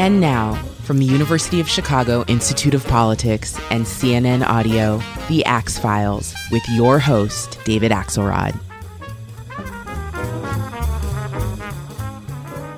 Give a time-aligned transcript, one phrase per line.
[0.00, 5.76] And now, from the University of Chicago Institute of Politics and CNN Audio, The Axe
[5.76, 8.58] Files, with your host, David Axelrod.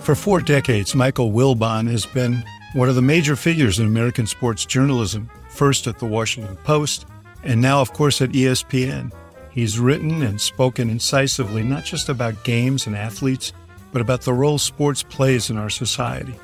[0.02, 4.66] For four decades, Michael Wilbon has been one of the major figures in American sports
[4.66, 7.06] journalism, first at the Washington Post,
[7.44, 9.12] and now, of course, at ESPN.
[9.52, 13.52] He's written and spoken incisively not just about games and athletes,
[13.92, 16.34] but about the role sports plays in our society.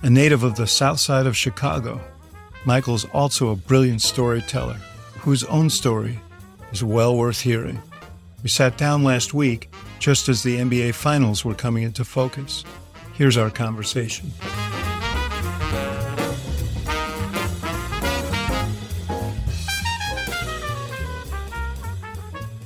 [0.00, 2.00] A native of the south side of Chicago,
[2.64, 4.76] Michael's also a brilliant storyteller
[5.18, 6.20] whose own story
[6.70, 7.82] is well worth hearing.
[8.44, 12.64] We sat down last week just as the NBA Finals were coming into focus.
[13.14, 14.30] Here's our conversation.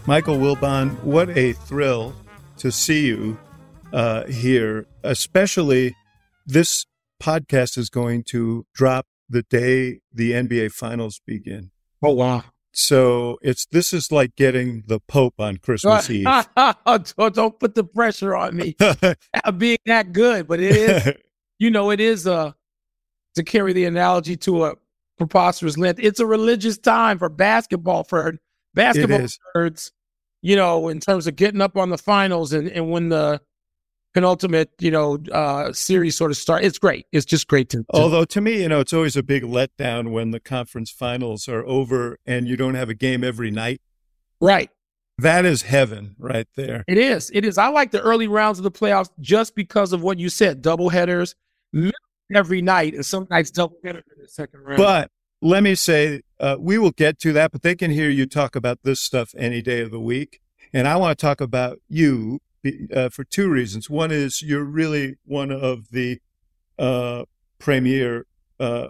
[0.06, 2.14] Michael Wilbon, what a thrill
[2.58, 3.38] to see you
[3.94, 5.96] uh, here, especially
[6.44, 6.84] this
[7.23, 11.70] podcast is going to drop the day the NBA finals begin.
[12.03, 12.45] Oh, wow.
[12.75, 16.25] So it's this is like getting the Pope on Christmas Eve.
[16.25, 18.77] don't, put the pressure on me
[19.59, 21.14] being that good, but it is,
[21.59, 22.55] you know, it is a
[23.34, 24.75] to carry the analogy to a
[25.19, 26.01] preposterous length.
[26.03, 28.34] It's a religious time for basketball for
[28.75, 29.92] basketball nerds.
[30.41, 33.41] You know, in terms of getting up on the finals and and when the
[34.14, 36.64] penultimate, you know, uh, series sort of start.
[36.64, 37.06] It's great.
[37.12, 40.10] It's just great to, to, Although to me, you know, it's always a big letdown
[40.10, 43.80] when the conference finals are over and you don't have a game every night.
[44.40, 44.70] Right.
[45.18, 46.84] That is heaven right there.
[46.88, 47.30] It is.
[47.33, 47.58] It is.
[47.58, 50.88] I like the early rounds of the playoffs just because of what you said, double
[50.88, 51.34] headers
[52.34, 54.78] every night and some nights double header in the second round.
[54.78, 58.27] But let me say, uh, we will get to that, but they can hear you
[58.27, 60.40] talk about this stuff any day of the week.
[60.72, 62.40] And I want to talk about you
[62.94, 63.91] uh, for two reasons.
[63.91, 66.20] One is you're really one of the
[66.78, 67.24] uh,
[67.58, 68.27] premier
[68.58, 68.88] uh,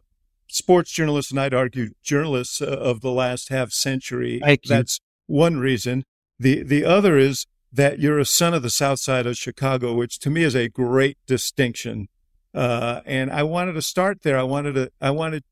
[0.49, 4.41] sports journalists, and I'd argue journalists uh, of the last half century.
[4.69, 6.05] That's one reason.
[6.39, 10.19] The the other is that you're a son of the South Side of Chicago, which
[10.21, 12.09] to me is a great distinction.
[12.55, 14.39] Uh, and I wanted to start there.
[14.39, 14.91] I wanted to.
[15.01, 15.45] I wanted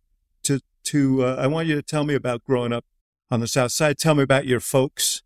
[0.44, 1.24] to to.
[1.24, 2.84] Uh, I want you to tell me about growing up
[3.30, 3.98] on the South Side.
[3.98, 5.22] Tell me about your folks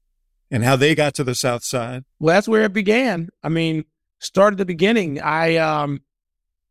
[0.50, 2.04] and how they got to the South Side.
[2.18, 3.30] Well, that's where it began.
[3.42, 3.84] I mean,
[4.20, 5.20] started at the beginning.
[5.20, 6.02] I um,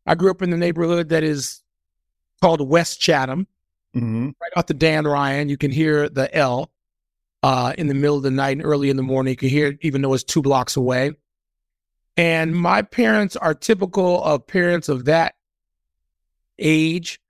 [0.06, 1.62] I grew up in the neighborhood that is
[2.40, 3.46] called West Chatham,
[3.94, 4.26] mm-hmm.
[4.26, 5.48] right off the Dan Ryan.
[5.48, 6.70] You can hear the L
[7.42, 9.32] uh, in the middle of the night and early in the morning.
[9.32, 11.12] You can hear it even though it's two blocks away.
[12.16, 15.34] And my parents are typical of parents of that
[16.58, 17.20] age,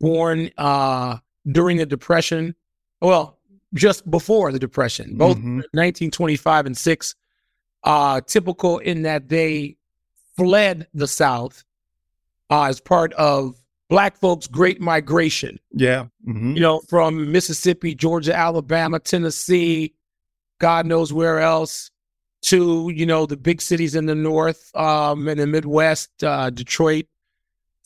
[0.00, 1.18] born uh,
[1.50, 2.54] during the Depression.
[3.00, 3.37] Well,
[3.74, 5.56] just before the Depression, both mm-hmm.
[5.72, 7.14] 1925 and 6,
[7.84, 9.76] uh, typical in that they
[10.36, 11.64] fled the South
[12.50, 13.54] uh, as part of
[13.88, 15.58] Black folks' Great Migration.
[15.72, 16.06] Yeah.
[16.26, 16.52] Mm-hmm.
[16.54, 19.94] You know, from Mississippi, Georgia, Alabama, Tennessee,
[20.58, 21.90] God knows where else,
[22.40, 27.06] to, you know, the big cities in the North, um, in the Midwest, uh, Detroit,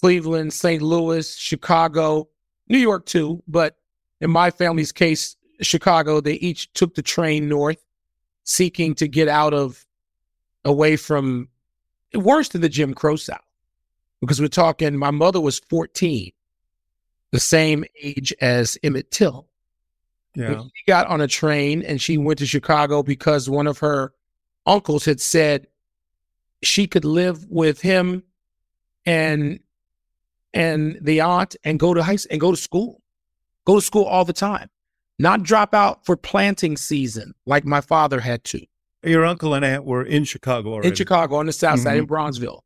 [0.00, 0.82] Cleveland, St.
[0.82, 2.28] Louis, Chicago,
[2.68, 3.42] New York too.
[3.48, 3.76] But
[4.20, 7.82] in my family's case, Chicago, they each took the train north,
[8.44, 9.84] seeking to get out of,
[10.64, 11.48] away from,
[12.14, 13.40] worse than the Jim Crow South.
[14.20, 16.30] Because we're talking, my mother was 14,
[17.32, 19.48] the same age as Emmett Till.
[20.34, 20.62] Yeah.
[20.74, 24.12] She got on a train and she went to Chicago because one of her
[24.64, 25.66] uncles had said
[26.62, 28.22] she could live with him
[29.04, 29.60] and
[30.54, 33.02] and the aunt and go to high and go to school,
[33.64, 34.70] go to school all the time
[35.22, 38.60] not drop out for planting season like my father had to.
[39.04, 40.88] Your uncle and aunt were in Chicago already.
[40.88, 41.82] In Chicago on the south mm-hmm.
[41.84, 42.14] side in mm-hmm.
[42.14, 42.60] Bronzeville.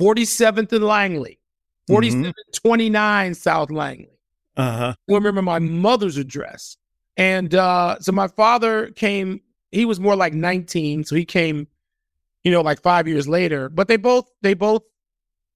[0.00, 1.38] 47th and Langley.
[1.86, 3.32] 4729 mm-hmm.
[3.34, 4.18] South Langley.
[4.56, 4.94] Uh-huh.
[5.08, 6.76] I remember my mother's address.
[7.16, 9.40] And uh, so my father came,
[9.70, 11.68] he was more like 19, so he came,
[12.42, 13.68] you know, like five years later.
[13.68, 14.82] But they both they both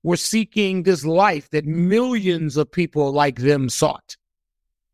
[0.03, 4.17] were seeking this life that millions of people like them sought.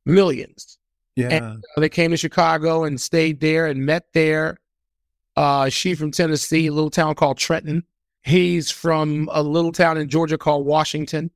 [0.05, 0.78] Millions.
[1.19, 1.29] Yeah.
[1.31, 4.59] And, they came to Chicago and stayed there and met there.
[5.37, 7.83] Uh, she from Tennessee, a little town called Trenton.
[8.23, 11.31] He's from a little town in Georgia called Washington.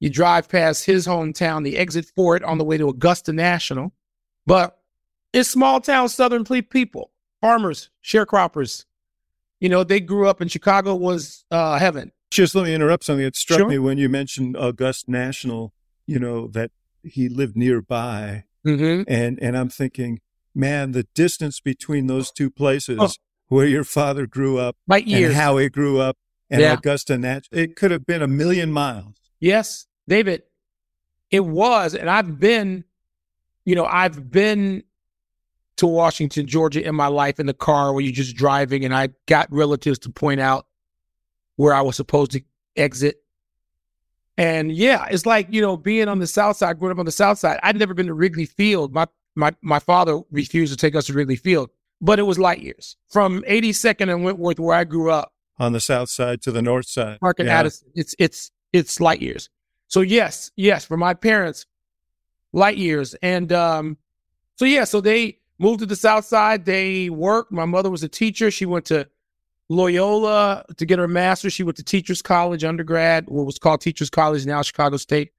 [0.00, 3.92] You drive past his hometown, the exit for it on the way to Augusta National.
[4.44, 4.78] But
[5.32, 8.84] it's small town Southern people, farmers, sharecroppers.
[9.60, 12.12] You know, they grew up in Chicago was uh, heaven.
[12.30, 13.24] Just let me interrupt something.
[13.24, 13.68] It struck sure.
[13.68, 15.72] me when you mentioned Augusta National,
[16.06, 16.70] you know, that
[17.02, 18.44] he lived nearby.
[18.66, 19.02] Mm-hmm.
[19.08, 20.20] And and I'm thinking,
[20.54, 23.10] man, the distance between those two places oh.
[23.48, 25.30] where your father grew up My ears.
[25.30, 26.16] and how he grew up
[26.50, 26.74] and yeah.
[26.74, 29.14] Augusta Nat it could have been a million miles.
[29.40, 29.86] Yes.
[30.06, 30.42] David,
[31.30, 32.84] it was, and I've been,
[33.64, 34.84] you know, I've been
[35.76, 39.08] to Washington, Georgia in my life in the car where you're just driving, and I
[39.26, 40.66] got relatives to point out
[41.56, 42.42] where I was supposed to
[42.76, 43.21] exit.
[44.42, 47.12] And yeah, it's like, you know, being on the south side, growing up on the
[47.12, 48.92] south side, I'd never been to Wrigley Field.
[48.92, 49.06] My
[49.36, 52.96] my my father refused to take us to Wrigley Field, but it was light years
[53.08, 56.88] from 82nd and Wentworth, where I grew up, on the south side to the north
[56.88, 57.20] side.
[57.20, 57.60] Park and yeah.
[57.60, 57.88] Addison.
[57.94, 59.48] It's it's it's light years.
[59.86, 61.64] So yes, yes, for my parents,
[62.52, 63.14] light years.
[63.22, 63.96] And um,
[64.56, 66.64] so yeah, so they moved to the south side.
[66.64, 67.52] They worked.
[67.52, 68.50] My mother was a teacher.
[68.50, 69.08] She went to
[69.72, 71.52] Loyola to get her master's.
[71.52, 75.32] She went to Teachers College undergrad, what was called Teachers College, now Chicago State.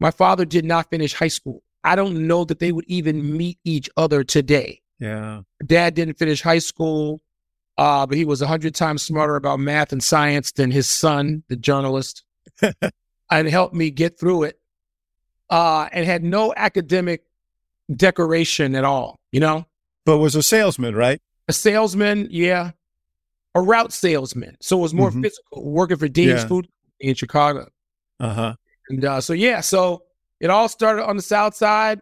[0.00, 1.62] My father did not finish high school.
[1.84, 4.82] I don't know that they would even meet each other today.
[4.98, 5.42] Yeah.
[5.64, 7.22] Dad didn't finish high school,
[7.78, 11.44] uh, but he was a hundred times smarter about math and science than his son,
[11.48, 12.24] the journalist,
[13.30, 14.58] and helped me get through it.
[15.48, 17.22] Uh, and had no academic
[17.94, 19.64] decoration at all, you know?
[20.04, 21.22] But was a salesman, right?
[21.46, 22.72] A salesman, yeah
[23.56, 24.54] a route salesman.
[24.60, 25.22] So it was more mm-hmm.
[25.22, 26.46] physical, working for Dean's yeah.
[26.46, 26.68] Food
[27.00, 27.68] in Chicago.
[28.20, 28.54] Uh-huh.
[28.90, 30.02] And uh, so, yeah, so
[30.40, 32.00] it all started on the South Side.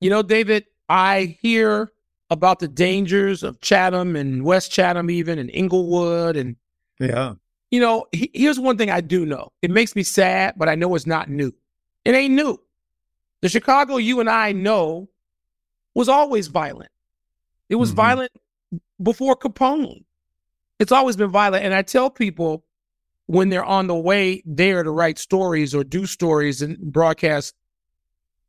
[0.00, 1.92] You know, David, I hear
[2.30, 6.36] about the dangers of Chatham and West Chatham, even and Englewood.
[6.36, 6.56] And,
[6.98, 7.34] yeah,
[7.70, 10.74] you know, he, here's one thing I do know it makes me sad, but I
[10.74, 11.52] know it's not new.
[12.06, 12.58] It ain't new.
[13.42, 15.10] The Chicago you and I know
[15.92, 16.90] was always violent.
[17.68, 17.96] It was mm-hmm.
[17.96, 18.32] violent
[19.02, 20.04] before Capone.
[20.84, 21.64] It's always been violent.
[21.64, 22.62] And I tell people
[23.24, 27.54] when they're on the way there to write stories or do stories and broadcast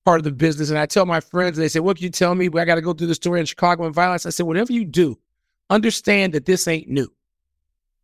[0.03, 2.35] part of the business, and I tell my friends, they say, What can you tell
[2.35, 2.47] me?
[2.47, 4.25] I got to go do the story in Chicago and violence.
[4.25, 5.17] I said, Whatever you do,
[5.69, 7.07] understand that this ain't new.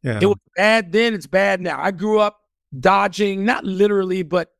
[0.02, 0.20] Yeah.
[0.22, 1.78] It was bad then, it's bad now.
[1.78, 2.40] I grew up
[2.80, 4.54] dodging, not literally, but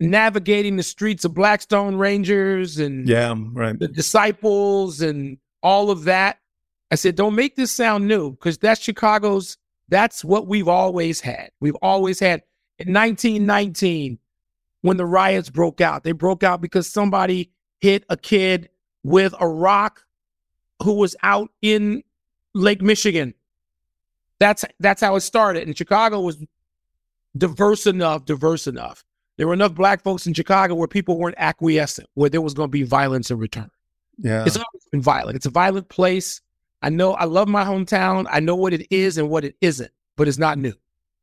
[0.00, 3.78] navigating the streets of Blackstone Rangers and yeah, right.
[3.78, 6.38] the disciples and all of that.
[6.92, 9.56] I said, don't make this sound new because that's Chicago's,
[9.88, 11.50] that's what we've always had.
[11.58, 12.42] We've always had
[12.78, 14.18] in 1919
[14.82, 16.04] when the riots broke out.
[16.04, 17.50] They broke out because somebody
[17.80, 18.68] hit a kid
[19.02, 20.04] with a rock
[20.82, 22.02] who was out in
[22.52, 23.32] Lake Michigan.
[24.38, 25.66] That's that's how it started.
[25.66, 26.44] And Chicago was
[27.34, 29.02] diverse enough, diverse enough.
[29.38, 32.68] There were enough black folks in Chicago where people weren't acquiescent, where there was going
[32.68, 33.70] to be violence in return.
[34.18, 34.44] Yeah.
[34.44, 35.36] It's always been violent.
[35.36, 36.41] It's a violent place.
[36.82, 38.26] I know I love my hometown.
[38.30, 40.74] I know what it is and what it isn't, but it's not new.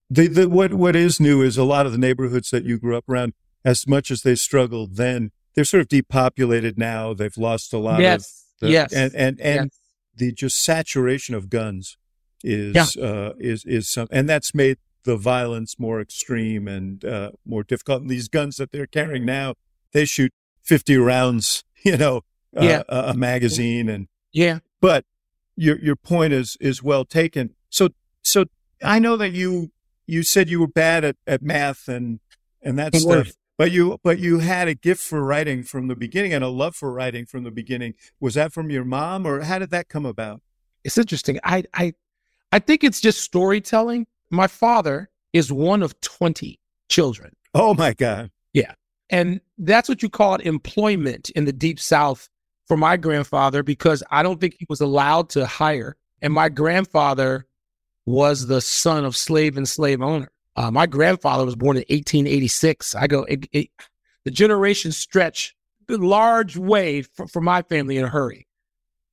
[0.10, 2.98] The, the, what what is new is a lot of the neighborhoods that you grew
[2.98, 3.34] up around.
[3.66, 7.14] As much as they struggled then, they're sort of depopulated now.
[7.14, 9.80] They've lost a lot yes, of the, yes, and and and yes.
[10.16, 11.98] the just saturation of guns
[12.44, 13.04] is yeah.
[13.04, 18.02] uh, is is some, and that's made the violence more extreme and uh, more difficult.
[18.02, 19.56] And these guns that they're carrying now,
[19.92, 20.32] they shoot
[20.64, 22.22] fifty rounds, you know,
[22.56, 22.84] uh, yeah.
[22.88, 24.60] a, a magazine, and yeah.
[24.82, 25.06] But
[25.60, 27.54] your your point is is well taken.
[27.70, 27.90] So
[28.24, 28.46] so
[28.84, 29.72] I know that you
[30.08, 32.20] you said you were bad at, at math and
[32.62, 33.32] and that stuff.
[33.58, 36.78] But you but you had a gift for writing from the beginning and a love
[36.78, 37.94] for writing from the beginning.
[38.22, 40.42] Was that from your mom or how did that come about?
[40.86, 41.40] It's interesting.
[41.44, 41.94] I I
[42.54, 44.08] I think it's just storytelling.
[44.30, 46.58] My father is one of 20
[46.88, 47.34] children.
[47.54, 48.32] Oh my God.
[48.54, 48.74] Yeah.
[49.10, 52.30] And that's what you call it employment in the deep south
[52.70, 55.98] for my grandfather because I don't think he was allowed to hire.
[56.22, 57.48] And my grandfather
[58.06, 60.32] was the son of slave and slave owner.
[60.56, 62.96] Uh, my grandfather was born in 1886.
[62.96, 63.70] I go, it, it,
[64.24, 65.56] the generation stretch
[65.90, 68.48] a large way for, for my family in a hurry.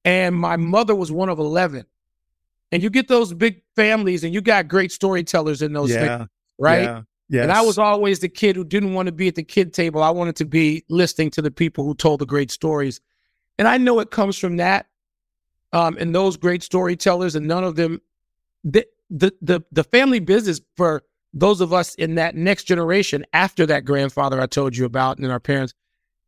[0.04, 1.84] And my mother was one of 11.
[2.72, 6.28] And you get those big families and you got great storytellers in those yeah, families,
[6.58, 6.82] right?
[6.82, 7.02] Yeah.
[7.28, 7.42] Yes.
[7.42, 10.02] And I was always the kid who didn't want to be at the kid table.
[10.02, 13.00] I wanted to be listening to the people who told the great stories.
[13.58, 14.86] And I know it comes from that
[15.72, 18.00] um, and those great storytellers, and none of them,
[18.64, 23.66] the, the, the, the family business for those of us in that next generation after
[23.66, 25.74] that grandfather I told you about and our parents,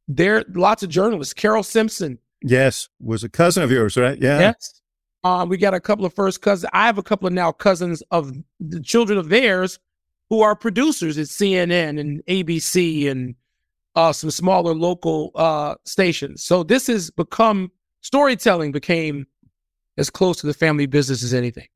[0.07, 1.35] there are lots of journalists.
[1.35, 2.19] Carole Simpson.
[2.43, 4.19] Yes, was a cousin of yours, right?
[4.19, 4.39] Yeah.
[4.39, 4.81] Yes.
[5.25, 6.71] Um, we got a couple of first cousins.
[6.73, 9.79] I have a couple of now cousins of the children of theirs
[10.31, 13.35] who are producers at CNN and ABC and
[13.99, 16.45] uh, some smaller local uh, stations.
[16.45, 19.27] So this has become storytelling became
[19.97, 21.67] as close to the family business as anything.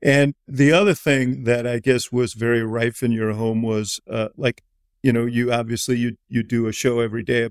[0.00, 4.28] And the other thing that I guess was very rife in your home was uh,
[4.36, 4.62] like,
[5.02, 7.50] you know, you obviously you you do a show every day in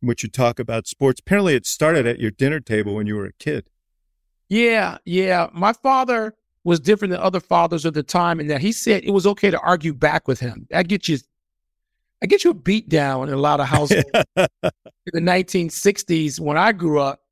[0.00, 1.18] which you talk about sports.
[1.18, 3.66] Apparently, it started at your dinner table when you were a kid.
[4.48, 5.48] Yeah, yeah.
[5.52, 9.10] My father was different than other fathers of the time in that he said it
[9.10, 10.68] was okay to argue back with him.
[10.70, 11.18] That gets you
[12.22, 14.04] I get you a beat down in a lot of households
[14.36, 14.46] in
[15.12, 17.22] the 1960s when I grew up.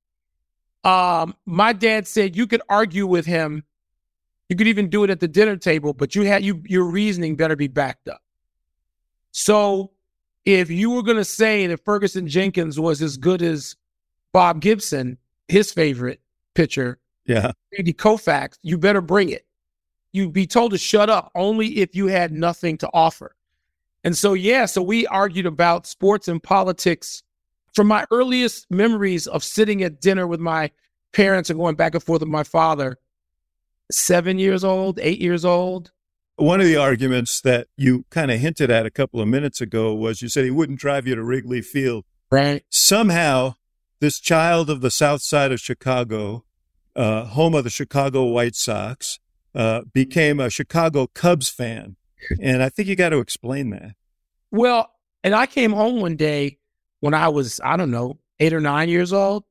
[0.85, 3.65] Um, my dad said you could argue with him.
[4.49, 7.35] You could even do it at the dinner table, but you had you your reasoning
[7.35, 8.21] better be backed up.
[9.33, 9.93] So
[10.45, 13.77] if you were going to say that Ferguson Jenkins was as good as
[14.33, 15.17] Bob Gibson,
[15.49, 16.21] his favorite
[16.55, 19.47] pitcher, yeah, Andy Koufax, you better bring it.
[20.13, 23.35] You'd be told to shut up only if you had nothing to offer.
[24.05, 27.23] And so, yeah, so we argued about sports and politics
[27.73, 30.71] from my earliest memories of sitting at dinner with my
[31.13, 32.99] parents and going back and forth with my father,
[33.91, 35.91] seven years old, eight years old.
[36.37, 39.95] One of the arguments that you kind of hinted at a couple of minutes ago
[39.95, 42.05] was you said he wouldn't drive you to Wrigley Field.
[42.31, 42.65] Right.
[42.71, 43.55] Somehow,
[44.01, 46.45] this child of the south side of Chicago,
[46.97, 49.21] uh, home of the Chicago White Sox,
[49.55, 51.97] uh, became a Chicago Cubs fan.
[52.41, 53.95] And I think you got to explain that.
[54.51, 54.91] Well,
[55.23, 56.59] and I came home one day
[57.01, 59.45] when I was, I don't know, eight or nine years old,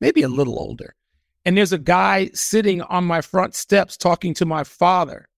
[0.00, 0.94] maybe a little older.
[1.44, 5.28] And there's a guy sitting on my front steps talking to my father,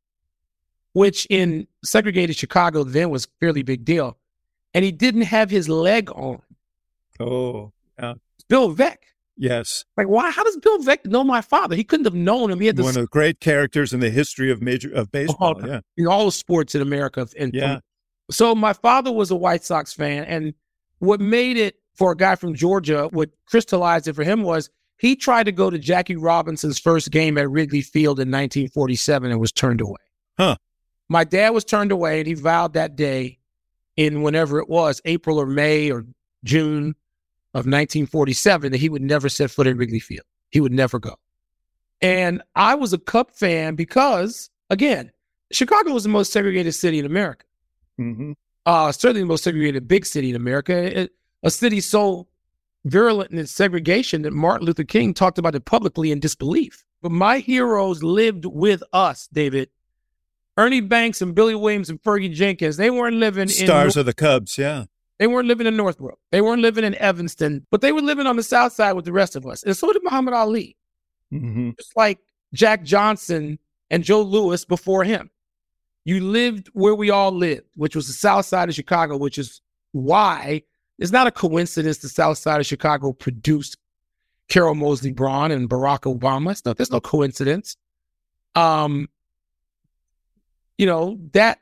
[0.92, 4.18] which in segregated Chicago then was a fairly big deal.
[4.74, 6.42] And he didn't have his leg on.
[7.18, 8.14] Oh, yeah.
[8.48, 8.96] Bill Veeck.
[9.40, 9.86] Yes.
[9.96, 10.30] Like, why?
[10.30, 11.74] How does Bill Veeck know my father?
[11.74, 12.60] He couldn't have known him.
[12.60, 15.54] He had one of the great characters in the history of major of baseball.
[15.54, 17.26] All, yeah, in all the sports in America.
[17.38, 17.74] And yeah.
[17.74, 17.82] From,
[18.30, 20.52] so my father was a White Sox fan, and
[20.98, 24.68] what made it for a guy from Georgia, what crystallized it for him was
[24.98, 29.40] he tried to go to Jackie Robinson's first game at Wrigley Field in 1947 and
[29.40, 29.96] was turned away.
[30.36, 30.56] Huh.
[31.08, 33.38] My dad was turned away, and he vowed that day
[33.96, 36.04] in whenever it was, April or May or
[36.44, 36.94] June
[37.52, 40.24] of 1947 that he would never set foot in Wrigley Field.
[40.50, 41.16] He would never go.
[42.00, 45.10] And I was a Cub fan because, again,
[45.52, 47.44] Chicago was the most segregated city in America.
[48.00, 48.32] Mm-hmm.
[48.64, 51.00] Uh, certainly the most segregated big city in America.
[51.00, 52.28] It, a city so
[52.84, 56.84] virulent in its segregation that Martin Luther King talked about it publicly in disbelief.
[57.02, 59.70] But my heroes lived with us, David.
[60.56, 64.12] Ernie Banks and Billy Williams and Fergie Jenkins, they weren't living stars in, of the
[64.12, 64.84] Cubs, yeah.
[65.20, 66.18] They weren't living in Northbrook.
[66.32, 69.12] They weren't living in Evanston, but they were living on the South Side with the
[69.12, 69.62] rest of us.
[69.62, 70.78] And so did Muhammad Ali,
[71.30, 71.72] mm-hmm.
[71.78, 72.20] just like
[72.54, 73.58] Jack Johnson
[73.90, 75.30] and Joe Louis before him.
[76.06, 79.60] You lived where we all lived, which was the South Side of Chicago, which is
[79.92, 80.62] why
[80.98, 83.76] it's not a coincidence the South Side of Chicago produced
[84.48, 86.52] Carol Moseley Braun and Barack Obama.
[86.52, 87.76] It's no, there's no coincidence.
[88.54, 89.06] Um,
[90.78, 91.60] you know that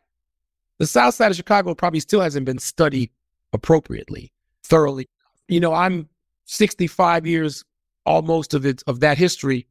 [0.78, 3.10] the South Side of Chicago probably still hasn't been studied
[3.52, 5.08] appropriately, thoroughly.
[5.48, 6.08] You know, I'm
[6.46, 7.64] 65 years
[8.06, 9.66] almost of it of that history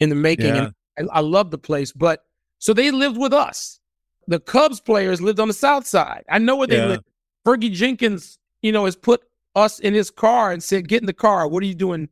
[0.00, 0.70] in the making, yeah.
[0.96, 1.92] and I, I love the place.
[1.92, 2.24] But
[2.58, 3.80] so they lived with us.
[4.26, 6.24] The Cubs players lived on the South Side.
[6.30, 6.86] I know where they Yeah.
[6.86, 7.04] lived.
[7.46, 9.22] Fergie Jenkins, you know, has put
[9.54, 11.46] us in his car and said, "Get in the car.
[11.46, 12.08] What are you doing,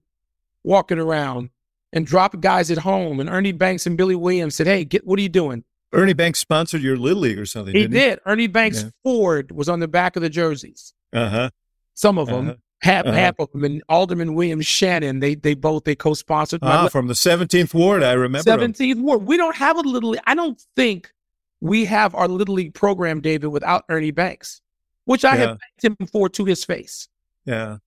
[0.62, 1.48] walking around?"
[1.94, 3.18] And drop guys at home.
[3.20, 5.64] And Ernie Banks and Billy Williams said, "Hey, get what are you doing?"
[5.94, 7.74] Ernie Banks sponsored your Little League or something.
[7.74, 8.18] He did.
[8.24, 8.90] Ernie Banks Yeah.
[9.02, 10.94] Ford was on the back of the jerseys.
[11.12, 11.50] Uh huh.
[11.94, 12.56] Some of them, Uh-huh.
[12.82, 13.14] half, Uh-huh.
[13.16, 15.20] half of them, and Alderman William Shannon.
[15.20, 16.60] They they both they co-sponsored.
[16.62, 18.42] Ah, from the 17th Ward, I remember.
[18.50, 19.22] Seventeenth Ward.
[19.26, 20.10] We don't have a little.
[20.10, 20.22] League.
[20.26, 21.12] I don't think
[21.60, 24.60] we have our little league program, David, without Ernie Banks,
[25.04, 27.08] which I have thanked him for to his face.
[27.44, 27.78] Yeah.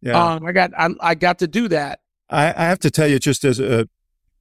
[0.00, 0.20] Yeah.
[0.34, 2.00] Um, I got I, I got to do that.
[2.28, 3.88] I, I have to tell you, just as a,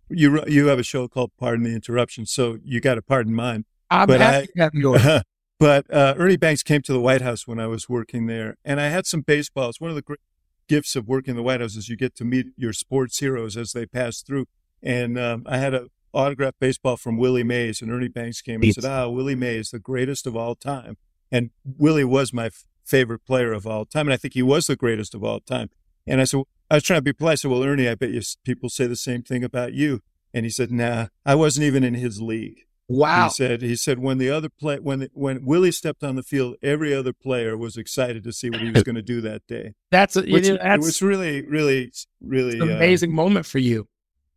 [0.10, 3.65] you you have a show called Pardon the Interruption, so you got to pardon mine.
[3.89, 5.01] I'm But happy to have yours.
[5.62, 8.82] but uh, Ernie Banks came to the White House when I was working there, and
[8.82, 9.80] I had some baseballs.
[9.80, 10.20] One of the great
[10.68, 13.56] gifts of working in the White House is you get to meet your sports heroes
[13.56, 14.48] as they pass through.
[14.82, 18.74] And um, I had an autographed baseball from Willie Mays, and Ernie Banks came and
[18.74, 20.98] said, "Ah, Willie Mays, the greatest of all time."
[21.32, 24.65] And Willie was my f- favorite player of all time, and I think he was
[24.65, 25.70] the greatest of all time.
[26.08, 26.41] And I said,
[26.72, 27.34] I was trying to be polite.
[27.34, 30.01] I said, "Well, Ernie, I bet you people say the same thing about you."
[30.34, 33.25] And he said, "Nah, I wasn't even in his league." Wow.
[33.25, 36.55] He said he said when the other play when when Willie stepped on the field,
[36.62, 39.74] every other player was excited to see what he was going to do that day.
[39.91, 43.45] That's a, you Which, know, it that's was really really really an uh, amazing moment
[43.45, 43.88] for you.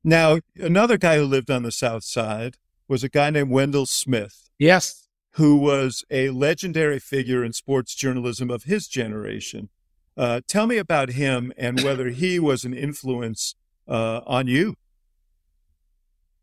[0.05, 2.57] now another guy who lived on the South Side
[2.87, 5.09] was a guy named Wendell Smith, Yes.
[5.33, 9.69] who was a legendary figure in sports journalism of his generation.
[10.17, 13.57] Uh, tell me about him and whether he was an influence
[13.89, 14.77] uh, on you.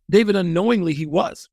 [0.09, 1.47] David, unknowingly, he was.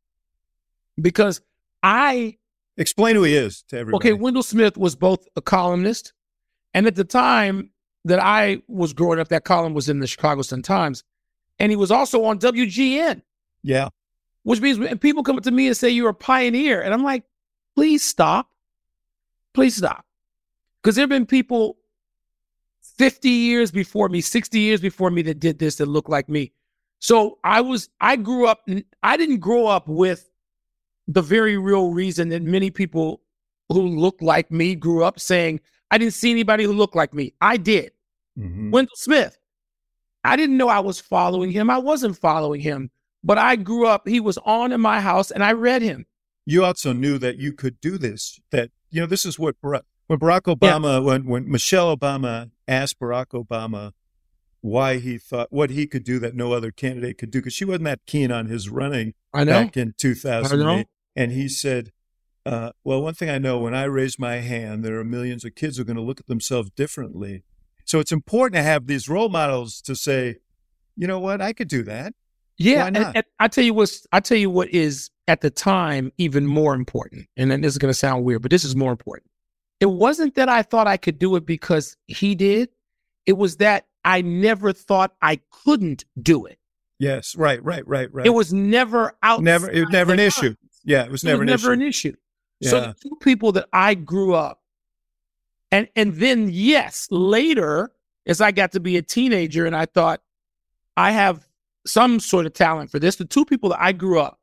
[1.00, 1.40] Because
[1.82, 2.36] I,
[2.76, 4.10] Explain who he is to everybody.
[4.10, 6.12] okay, Wendell Smith was both a columnist,
[6.74, 7.70] and at the time
[8.04, 11.04] that I was growing up, that column was in the Chicago Sun Times,
[11.58, 13.22] and he was also on WGN,
[13.62, 13.88] yeah,
[14.44, 16.80] which means people come up to me and say, You're a pioneer.
[16.80, 17.24] And I'm like,
[17.78, 18.48] Please stop.
[19.54, 20.04] Please stop.
[20.82, 21.78] Because there have been people
[22.96, 26.50] 50 years before me, 60 years before me that did this that looked like me.
[26.98, 28.66] So I was, I grew up,
[29.02, 30.27] I didn't grow up with
[31.08, 33.22] the very real reason that many people
[33.70, 35.60] who look like me grew up saying,
[35.90, 37.34] I didn't see anybody who looked like me.
[37.40, 37.92] I did.
[38.38, 38.70] Mm-hmm.
[38.70, 39.38] Wendell Smith.
[40.22, 41.70] I didn't know I was following him.
[41.70, 42.90] I wasn't following him,
[43.24, 46.04] but I grew up, he was on in my house and I read him.
[46.44, 49.82] You also knew that you could do this, that, you know, this is what Barack,
[50.06, 50.98] when Barack Obama, yeah.
[50.98, 53.92] when, when Michelle Obama asked Barack Obama
[54.60, 57.64] why he thought what he could do that no other candidate could do, because she
[57.64, 59.64] wasn't that keen on his running I know.
[59.64, 60.86] back in 2008.
[61.18, 61.90] And he said,
[62.46, 65.56] uh, well, one thing I know when I raise my hand, there are millions of
[65.56, 67.42] kids who are going to look at themselves differently.
[67.84, 70.36] So it's important to have these role models to say,
[70.94, 72.14] you know what, I could do that.
[72.56, 76.12] Yeah, and, and, I tell you what, I tell you what is at the time
[76.18, 77.26] even more important.
[77.36, 79.28] And then this is going to sound weird, but this is more important.
[79.80, 82.68] It wasn't that I thought I could do it because he did.
[83.26, 86.58] It was that I never thought I couldn't do it.
[87.00, 88.26] Yes, right, right, right, right.
[88.26, 89.42] It was never out.
[89.42, 90.54] Never, it was never an issue.
[90.88, 91.82] Yeah, it was never, it was an, never issue.
[91.82, 92.16] an issue.
[92.60, 92.70] Yeah.
[92.70, 94.62] So the two people that I grew up,
[95.70, 97.92] and and then yes, later
[98.26, 100.22] as I got to be a teenager, and I thought
[100.96, 101.46] I have
[101.86, 103.16] some sort of talent for this.
[103.16, 104.40] The two people that I grew up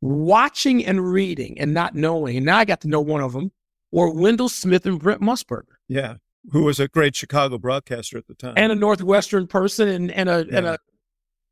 [0.00, 3.52] watching and reading and not knowing, and now I got to know one of them,
[3.92, 5.76] were Wendell Smith and Brent Musburger.
[5.86, 6.16] Yeah,
[6.50, 10.30] who was a great Chicago broadcaster at the time, and a Northwestern person, and and
[10.30, 10.56] a yeah.
[10.56, 10.78] and a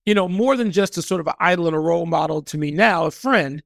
[0.07, 2.57] you know more than just a sort of an idol and a role model to
[2.57, 3.62] me now, a friend.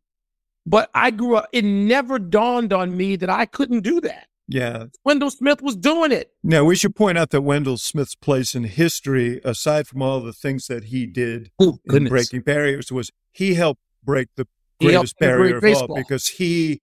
[0.66, 1.48] But I grew up.
[1.52, 4.26] It never dawned on me that I couldn't do that.
[4.48, 4.86] Yeah.
[5.04, 6.32] Wendell Smith was doing it.
[6.42, 10.32] Now, we should point out that Wendell Smith's place in history, aside from all the
[10.32, 14.46] things that he did Ooh, in breaking barriers, was he helped break the
[14.80, 16.80] greatest barrier of all because he,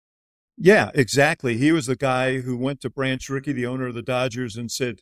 [0.56, 1.56] yeah, exactly.
[1.56, 4.70] He was the guy who went to Branch Rickey, the owner of the Dodgers, and
[4.70, 5.00] said,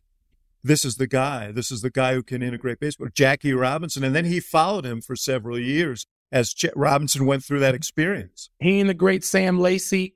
[0.63, 1.53] this is the guy.
[1.53, 3.09] This is the guy who can integrate baseball.
[3.13, 4.03] Jackie Robinson.
[4.03, 8.51] And then he followed him for several years as Chet Robinson went through that experience.
[8.59, 10.15] He and the great Sam Lacy,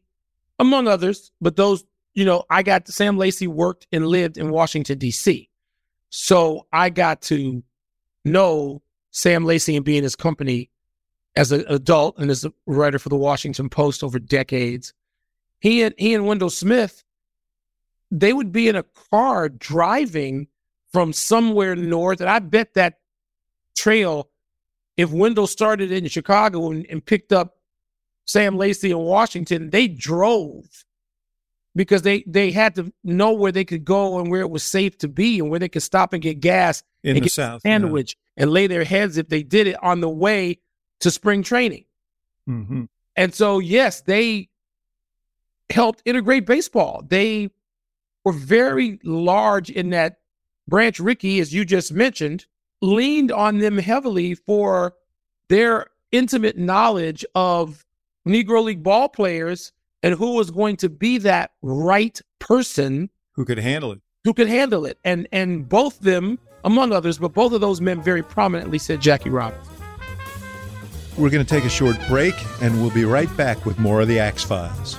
[0.58, 4.98] among others, but those you know, I got Sam Lacy worked and lived in Washington,
[4.98, 5.48] D.C.
[6.10, 7.62] So I got to
[8.24, 10.70] know Sam Lacy and be in his company
[11.36, 14.92] as an adult and as a writer for the Washington Post over decades.
[15.60, 17.04] He and he and Wendell Smith,
[18.10, 20.48] they would be in a car driving
[20.92, 22.20] from somewhere north.
[22.20, 22.98] And I bet that
[23.76, 24.28] trail,
[25.00, 27.56] if Wendell started in Chicago and, and picked up
[28.26, 30.84] Sam Lacy in Washington, they drove
[31.74, 34.98] because they they had to know where they could go and where it was safe
[34.98, 38.16] to be and where they could stop and get gas in and the south sandwich
[38.36, 38.42] yeah.
[38.42, 40.58] and lay their heads if they did it on the way
[41.00, 41.84] to spring training.
[42.48, 42.84] Mm-hmm.
[43.16, 44.48] And so yes, they
[45.70, 47.04] helped integrate baseball.
[47.06, 47.50] They
[48.24, 50.18] were very large in that
[50.68, 52.46] Branch Rickey, as you just mentioned,
[52.82, 54.94] leaned on them heavily for
[55.48, 57.84] their intimate knowledge of
[58.26, 63.58] Negro League ball players and who was going to be that right person who could
[63.58, 64.00] handle it.
[64.24, 64.98] who could handle it.
[65.04, 69.30] And and both them among others but both of those men very prominently said jackie
[69.30, 69.74] robinson
[71.16, 74.08] we're going to take a short break and we'll be right back with more of
[74.08, 74.98] the axe files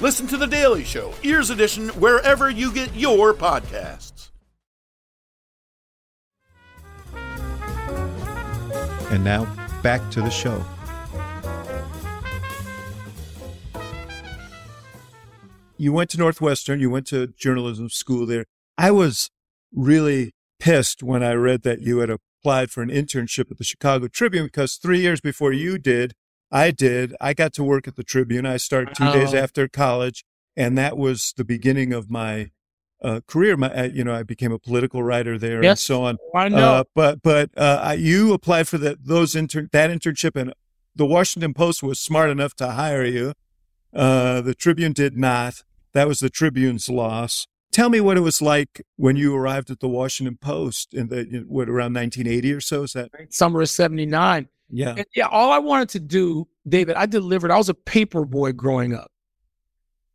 [0.00, 4.30] Listen to The Daily Show, Ears Edition, wherever you get your podcasts.
[9.10, 9.44] And now,
[9.82, 10.64] back to the show.
[15.76, 18.46] You went to Northwestern, you went to journalism school there.
[18.76, 19.30] I was
[19.72, 24.08] really pissed when I read that you had applied for an internship at the Chicago
[24.08, 26.14] Tribune because three years before you did,
[26.54, 27.14] I did.
[27.20, 28.46] I got to work at the Tribune.
[28.46, 30.24] I started two days after college,
[30.56, 32.52] and that was the beginning of my
[33.02, 33.56] uh, career.
[33.56, 35.80] My, uh, you know, I became a political writer there Yes.
[35.80, 36.16] and so on.
[36.34, 36.74] I know.
[36.74, 40.54] Uh, but but uh, I- you applied for that those intern that internship, and
[40.94, 43.34] the Washington Post was smart enough to hire you.
[43.92, 45.64] Uh, the Tribune did not.
[45.92, 47.46] That was the Tribune's loss.
[47.72, 51.20] Tell me what it was like when you arrived at the Washington Post in the
[51.28, 52.84] in, what around 1980 or so.
[52.84, 54.48] Is that Summer of 79.
[54.74, 54.94] Yeah?
[54.96, 57.52] And yeah, all I wanted to do, David, I delivered.
[57.52, 59.12] I was a paper boy growing up.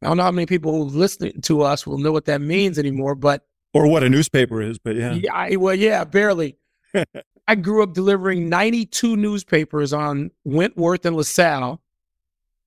[0.02, 2.78] I don't know how many people who listen to us will know what that means
[2.78, 4.78] anymore, but Or what a newspaper is?
[4.78, 6.58] But yeah, yeah, I, well, yeah, barely.
[7.48, 11.82] I grew up delivering 92 newspapers on Wentworth and LaSalle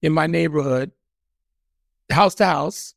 [0.00, 0.92] in my neighborhood,
[2.11, 2.94] house to house.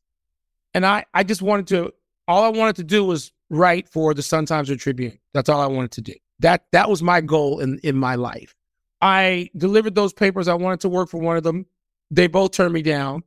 [0.72, 1.92] And I, I just wanted to,
[2.26, 5.18] all I wanted to do was write for the Sun Times or Tribune.
[5.32, 6.14] That's all I wanted to do.
[6.40, 8.55] That, that was my goal in, in my life.
[9.00, 10.48] I delivered those papers.
[10.48, 11.66] I wanted to work for one of them.
[12.10, 13.22] They both turned me down.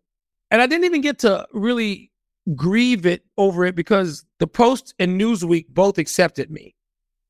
[0.51, 2.11] And I didn't even get to really
[2.55, 6.75] grieve it over it because the Post and Newsweek both accepted me.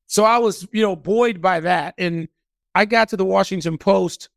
[0.06, 1.94] So I was, you know, buoyed by that.
[1.98, 2.28] And
[2.74, 4.30] I got to the Washington Post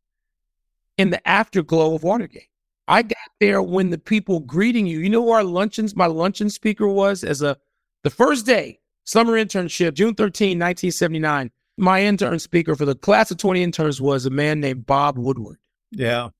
[0.98, 2.48] in the afterglow of Watergate.
[2.86, 6.50] I got there when the people greeting you, you know who our luncheons, my luncheon
[6.50, 7.56] speaker was as a
[8.02, 11.50] the first day, summer internship, June 13, 1979.
[11.76, 15.58] My intern speaker for the class of 20 interns was a man named Bob Woodward.
[15.90, 16.30] yeah.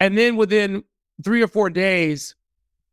[0.00, 0.82] And then within
[1.22, 2.34] three or four days,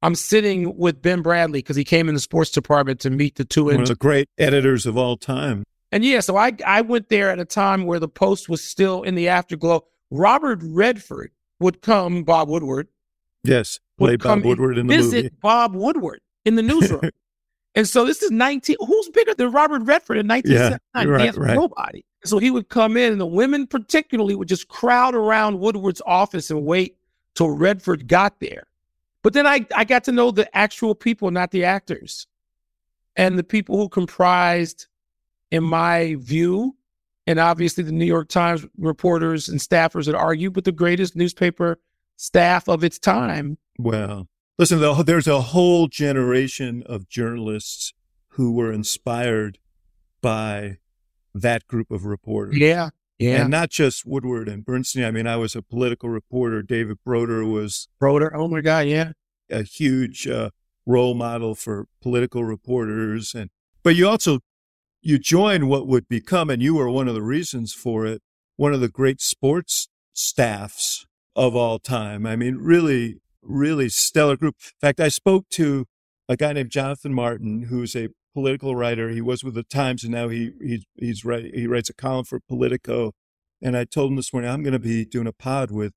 [0.03, 3.45] I'm sitting with Ben Bradlee because he came in the sports department to meet the
[3.45, 5.63] two One of the great editors of all time.
[5.91, 9.01] And yeah, so I I went there at a time where the post was still
[9.01, 9.85] in the afterglow.
[10.11, 12.89] Robert Redford would come, Bob Woodward
[13.43, 15.35] Yes, played Bob Woodward in the visit movie.
[15.41, 17.01] Bob Woodward in the newsroom.
[17.75, 18.77] and so this is 19.
[18.79, 21.07] Who's bigger than Robert Redford in 1979?
[21.07, 21.55] right, right.
[21.55, 22.03] Nobody.
[22.25, 26.49] So he would come in, and the women particularly would just crowd around Woodward's office
[26.49, 26.97] and wait
[27.35, 28.63] till Redford got there.
[29.23, 32.27] But then I, I got to know the actual people, not the actors.
[33.15, 34.87] And the people who comprised,
[35.51, 36.75] in my view,
[37.27, 41.79] and obviously the New York Times reporters and staffers that argue, but the greatest newspaper
[42.15, 43.57] staff of its time.
[43.77, 44.27] Well,
[44.59, 47.93] listen, there's a whole generation of journalists
[48.33, 49.57] who were inspired
[50.21, 50.77] by
[51.33, 52.57] that group of reporters.
[52.57, 52.89] Yeah.
[53.17, 53.41] Yeah.
[53.41, 55.03] And not just Woodward and Bernstein.
[55.03, 56.61] I mean, I was a political reporter.
[56.61, 58.35] David Broder was Broder.
[58.35, 58.85] Oh my God.
[58.85, 59.13] Yeah.
[59.49, 60.51] a huge uh,
[60.85, 63.33] role model for political reporters.
[63.33, 63.49] And
[63.83, 64.39] but you also
[65.01, 68.21] you joined what would become, and you were one of the reasons for it,
[68.57, 72.25] one of the great sports staffs of all time.
[72.25, 74.55] I mean, really, really stellar group.
[74.59, 75.85] In fact, I spoke to
[76.27, 79.09] a guy named Jonathan Martin, who's a political writer.
[79.09, 82.25] He was with the Times, and now he he's he's write, he writes a column
[82.25, 83.13] for Politico.
[83.61, 85.93] And I told him this morning I'm going to be doing a pod with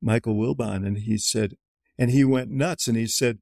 [0.00, 1.54] Michael Wilbon, and he said,
[1.98, 3.38] and he went nuts, and he said,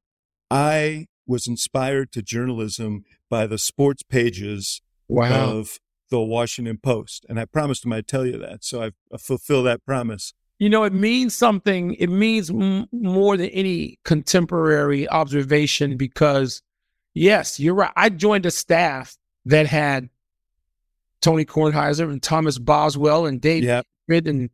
[0.49, 5.57] I was inspired to journalism by the sports pages Wow.
[5.57, 9.17] of the Washington Post, and I promised him I'd tell you that, so I, I
[9.17, 10.33] fulfill that promise.
[10.63, 11.93] You know, it means something.
[11.95, 16.61] It means m- more than any contemporary observation because,
[17.13, 17.91] yes, you're right.
[17.97, 20.07] I joined a staff that had
[21.19, 23.65] Tony Kornheiser and Thomas Boswell and Dave
[24.07, 24.49] Pitt and,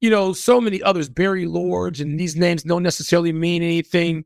[0.00, 4.24] you know, so many others, Barry Lorge, and these names don't necessarily mean anything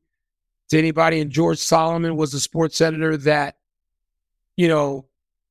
[0.68, 1.22] to anybody.
[1.22, 3.56] And George Solomon was the sports editor that,
[4.54, 5.06] you know,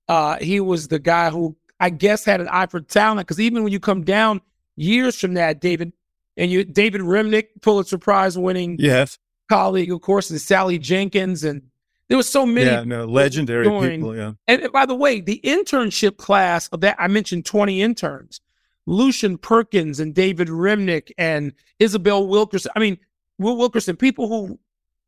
[0.07, 3.63] uh, he was the guy who I guess had an eye for talent because even
[3.63, 4.41] when you come down
[4.75, 5.93] years from that, David,
[6.37, 9.17] and you David Remnick, Pulitzer Prize winning yes,
[9.49, 11.61] colleague, of course, and Sally Jenkins, and
[12.07, 12.69] there was so many.
[12.69, 13.95] yeah, no, legendary joined.
[13.95, 14.15] people.
[14.15, 18.41] Yeah, And, by the way, the internship class of that I mentioned twenty interns,
[18.85, 22.71] Lucian Perkins and David Remnick and Isabel Wilkerson.
[22.75, 22.97] I mean,
[23.37, 24.59] Will Wilkerson, people who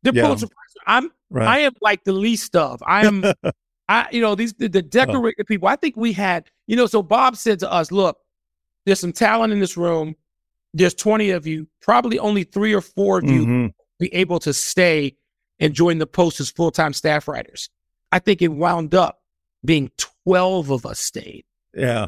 [0.03, 0.23] The Yeah.
[0.23, 0.83] Pulitzer Prize.
[0.85, 1.47] I'm Right.
[1.47, 2.81] I am like the least of.
[2.85, 3.23] I am
[3.89, 4.81] I you know, these the, the oh.
[4.81, 5.67] decorated people.
[5.67, 8.17] I think we had, you know, so Bob said to us, look,
[8.87, 10.15] there's some talent in this room.
[10.73, 11.67] There's 20 of you.
[11.81, 13.73] Probably only three or four of you Mhm.
[13.99, 15.15] be able to stay
[15.59, 17.69] and join the post as full-time staff writers.
[18.11, 19.21] I think it wound up
[19.65, 19.91] being
[20.23, 21.43] 12 of us stayed.
[21.75, 22.07] Yeah.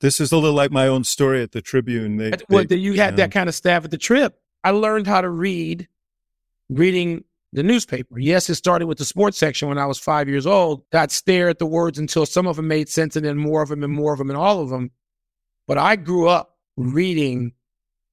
[0.00, 2.16] This is a little like my own story at the Tribune.
[2.16, 3.24] They, well, they- you had yeah.
[3.26, 4.38] that kind of staff at the trip.
[4.62, 5.88] I learned how to read
[6.68, 8.18] reading the newspaper.
[8.18, 10.84] Yes, it started with the sports section when I was five years old.
[10.92, 13.68] I'd stare at the words until some of them made sense and then more of
[13.68, 14.90] them and more of them and all of them.
[15.66, 17.52] But I grew up reading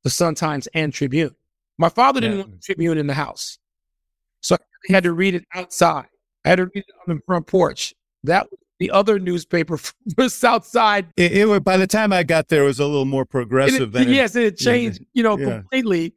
[0.04, 1.36] the Sun Times and Tribune.
[1.78, 2.44] My father didn't Yeah.
[2.44, 3.58] want the Tribune in the house.
[4.42, 6.08] So I had to read it outside.
[6.46, 7.94] I had to read it on the front porch.
[8.24, 12.14] That was the other newspaper from the South Side It, it wa- by the time
[12.14, 14.72] I got there, it was a little more progressive it- than it- yes, it yeah,
[14.72, 15.46] changed, you know, yeah.
[15.60, 16.14] completely.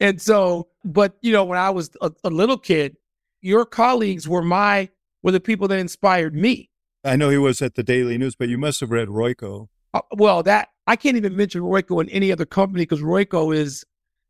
[0.00, 2.96] And so, but you know, when I was a, a little kid,
[3.40, 4.88] your colleagues were my
[5.22, 6.70] were the people that inspired me.
[7.04, 9.68] I know he was at the Daily News, but you must have read Royko.
[9.94, 13.84] Uh, well, that I can't even mention Royko in any other company because Royko is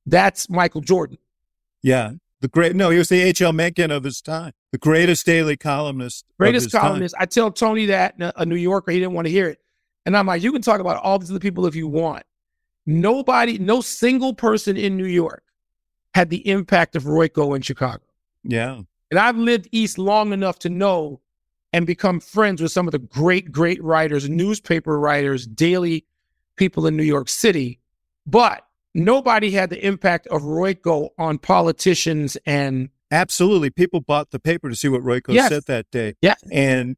[0.06, 1.18] that's Michael Jordan.
[1.82, 2.12] Yeah.
[2.40, 3.52] The great, no, he was the H.L.
[3.52, 6.26] Mencken of his time, the greatest daily columnist.
[6.38, 6.82] Greatest his time.
[6.82, 7.14] columnist.
[7.18, 9.58] I tell Tony that uh, a New Yorker, he didn't want to hear it.
[10.04, 12.24] And I'm like, you can talk about all these other people if you want.
[12.84, 15.42] Nobody, no single person in New York
[16.14, 18.02] had the impact of Royko in Chicago.
[18.44, 18.82] Yeah.
[19.10, 21.20] And I've lived east long enough to know
[21.72, 26.04] and become friends with some of the great, great writers, newspaper writers, daily
[26.56, 27.80] people in New York City.
[28.26, 33.70] But nobody had the impact of Royko on politicians and Absolutely.
[33.70, 35.48] People bought the paper to see what Royko Yes.
[35.50, 36.14] said that day.
[36.20, 36.42] Yes.
[36.50, 36.96] And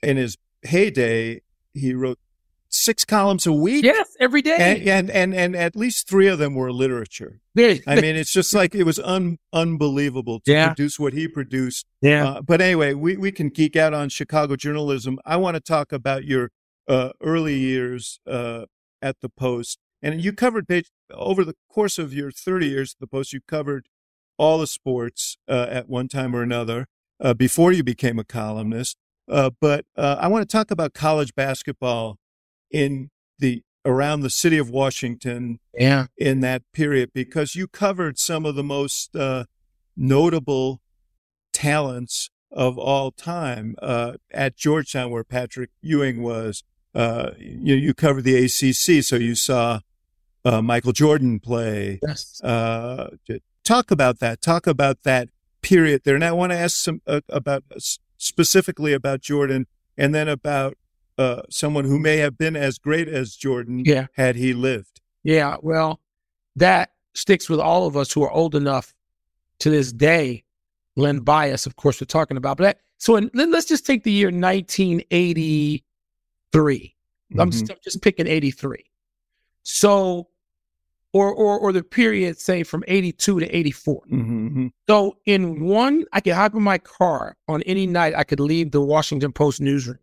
[0.00, 1.40] in his heyday,
[1.74, 2.20] he wrote
[2.68, 3.84] six columns a week.
[3.84, 4.56] yes, every day.
[4.60, 7.40] And, and and and at least three of them were literature.
[7.58, 10.66] I mean, it's just like it was un, unbelievable to Yeah.
[10.68, 11.84] produce what he produced.
[12.00, 12.28] yeah.
[12.28, 15.18] Uh, but anyway, we, we can geek out on Chicago journalism.
[15.26, 16.52] I want to talk about your
[16.86, 18.66] uh, early years uh,
[19.02, 23.00] at the Post, and you covered page over the course of your 30 years at
[23.00, 23.32] the Post.
[23.32, 23.88] You covered
[24.38, 26.86] all the sports uh, at one time or another
[27.20, 28.96] uh, before you became a columnist.
[29.28, 32.16] Uh, but uh, I want to talk about college basketball
[32.70, 36.06] in the around the city of Washington yeah.
[36.16, 39.44] in that period because you covered some of the most uh,
[39.96, 40.80] notable
[41.52, 46.64] talents of all time uh, at Georgetown, where Patrick Ewing was.
[46.94, 49.80] Uh, you, you covered the ACC, so you saw
[50.44, 52.00] uh, Michael Jordan play.
[52.06, 52.40] Yes.
[52.42, 53.10] Uh,
[53.64, 54.42] talk about that.
[54.42, 55.28] Talk about that
[55.62, 56.14] period there.
[56.14, 57.62] And I want to ask some uh, about
[58.16, 60.76] specifically about Jordan, and then about
[61.18, 64.06] uh, someone who may have been as great as Jordan Yeah.
[64.14, 65.00] had he lived.
[65.22, 65.56] Yeah.
[65.62, 66.00] Well,
[66.56, 68.94] that sticks with all of us who are old enough
[69.60, 70.44] to this day.
[70.96, 72.56] Len Bias, of course, we're talking about.
[72.56, 74.30] But that, so in, let- let's just take the year
[76.52, 76.96] 1983.
[77.38, 77.52] I'm Mhm.
[77.52, 78.84] just, I'm just picking 83.
[79.62, 80.28] So,
[81.12, 84.02] or, or, or the period, say, from 82 to 84.
[84.10, 84.72] Mhm.
[84.88, 88.14] So in one, I could hop in my car on any night.
[88.16, 89.98] I could leave the Washington Post newsroom,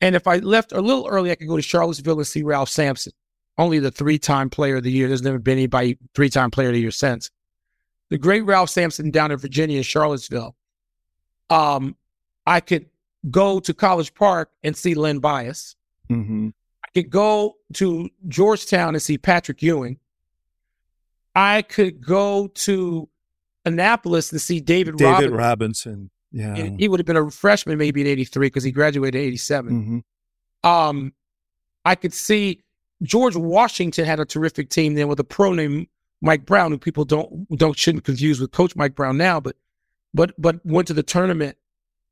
[0.00, 2.68] and if I left a little early, I could go to Charlottesville and see Ralph
[2.68, 3.12] Sampson,
[3.58, 5.08] only the three-time player of the year.
[5.08, 7.30] There's never been anybody three-time player of the year since.
[8.10, 10.56] The great Ralph Sampson down in Virginia in Charlottesville.
[11.48, 11.96] Um,
[12.46, 12.86] I could
[13.28, 15.76] go to College Park and see Len Bias.
[16.10, 16.52] Mhm.
[16.84, 19.98] I could go to Georgetown and see Patrick Ewing.
[21.34, 23.08] I could go to
[23.64, 25.32] Annapolis and see David, David Robinson.
[25.34, 26.10] Robinson.
[26.32, 26.54] Yeah.
[26.56, 30.04] And he would have been a freshman maybe in 83 because he graduated in 87.
[30.64, 30.68] Mhm.
[30.68, 31.12] Um,
[31.84, 32.62] I could see
[33.02, 35.86] George Washington had a terrific team then with a pro named
[36.20, 39.56] Mike Brown, who people don't don't shouldn't confuse with Coach Mike Brown now, but
[40.12, 41.56] but but went to the tournament.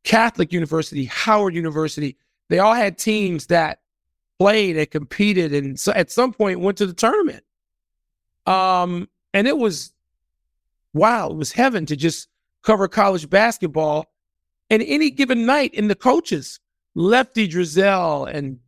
[0.04, 2.16] Catholic University, Howard University,
[2.48, 3.80] they all had teams that
[4.38, 7.44] played and competed, and so at some point went to the tournament.
[8.46, 9.92] Um, and it was
[10.94, 12.28] wow, it was heaven to just
[12.62, 14.06] cover college basketball.
[14.70, 16.60] And any given night, in the coaches,
[16.94, 18.58] Lefty Driesell and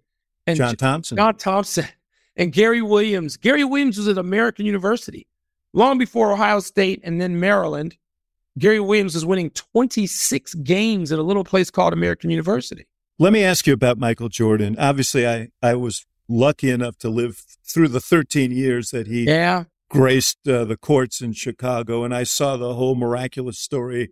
[0.47, 1.17] and John Thompson.
[1.17, 1.87] John Thompson
[2.37, 3.37] and Gary Williams.
[3.37, 5.27] Gary Williams was at American University
[5.73, 7.97] long before Ohio State and then Maryland.
[8.61, 12.87] Gary Williams was winning 26 games at a little place called American University.
[13.19, 14.77] Let me ask you about Michael Jordan.
[14.79, 19.65] Obviously, I, I was lucky enough to live through the 13 years that he Yeah.
[19.89, 24.11] graced uh, the courts in Chicago, and I saw the whole miraculous story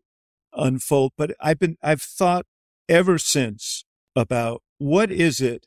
[0.54, 1.12] unfold.
[1.18, 2.46] But I've been I've thought
[2.88, 3.84] ever since
[4.16, 5.66] about what is it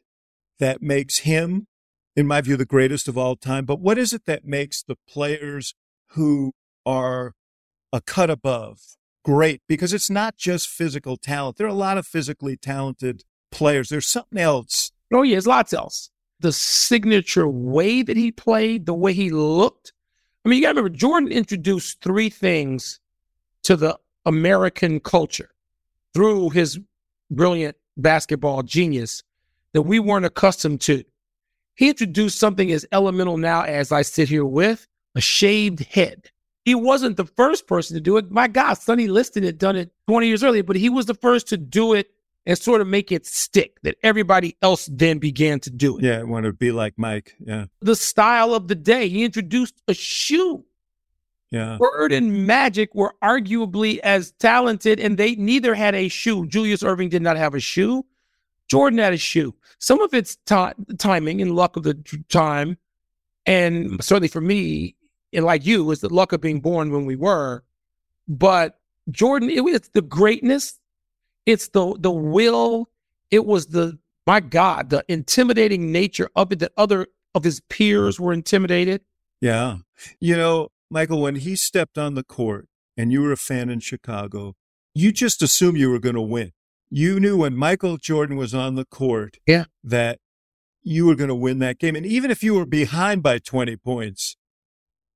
[0.60, 1.68] that makes him,
[2.16, 3.66] in my view, the greatest of all time.
[3.66, 5.76] But what is it that makes the players
[6.10, 6.54] who
[6.86, 7.34] are
[7.94, 8.80] a cut above,
[9.24, 11.58] great, because it's not just physical talent.
[11.58, 13.90] There are a lot of physically talented players.
[13.90, 14.92] There's something else.
[15.14, 16.10] Oh, yeah, there's lots else.
[16.40, 19.94] The signature way that he played, the way he looked.
[20.44, 23.00] I mean, you got to remember, Jordan introduced three things
[23.64, 25.52] to the American culture
[26.14, 26.80] through his
[27.30, 29.24] brilliant basketball genius
[29.74, 31.04] that we weren't accustomed to.
[31.76, 36.31] He introduced something as elemental now as I sit here with a shaved head.
[36.64, 38.30] He wasn't the first person to do it.
[38.30, 41.48] My God, Sonny Liston had done it 20 years earlier, but he was the first
[41.48, 42.12] to do it
[42.46, 46.04] and sort of make it stick that everybody else then began to do it.
[46.04, 47.36] Yeah, I want to be like Mike.
[47.40, 47.66] Yeah.
[47.82, 49.10] The style of the day.
[49.10, 50.66] He introduced a shoe.
[51.52, 51.78] Yeah.
[51.80, 56.48] Bird and Magic were arguably as talented, and they neither had a shoe.
[56.48, 58.06] Julius Erving did not have a shoe.
[58.70, 59.54] Jordan had a shoe.
[59.80, 61.96] Some of it's t- timing and luck of the
[62.30, 62.78] time,
[63.46, 64.04] and mm.
[64.04, 64.96] certainly for me,
[65.34, 67.64] and like you, was the luck of being born when we were.
[68.28, 70.80] But Jordan, it was the greatness,
[71.46, 72.90] it's the the will,
[73.30, 78.20] it was the my God, the intimidating nature of it that other of his peers
[78.20, 79.02] were intimidated.
[79.40, 79.78] Yeah.
[80.20, 82.68] You know, Michael, when he stepped on the court
[82.98, 84.56] and you were a fan in Chicago,
[84.94, 86.52] you just assumed you were going to win.
[86.90, 89.66] You knew when Michael Jordan was on the court yeah.
[89.84, 90.20] that
[90.84, 91.96] you were going to win that game.
[91.96, 94.36] And even if you were behind by 20 points,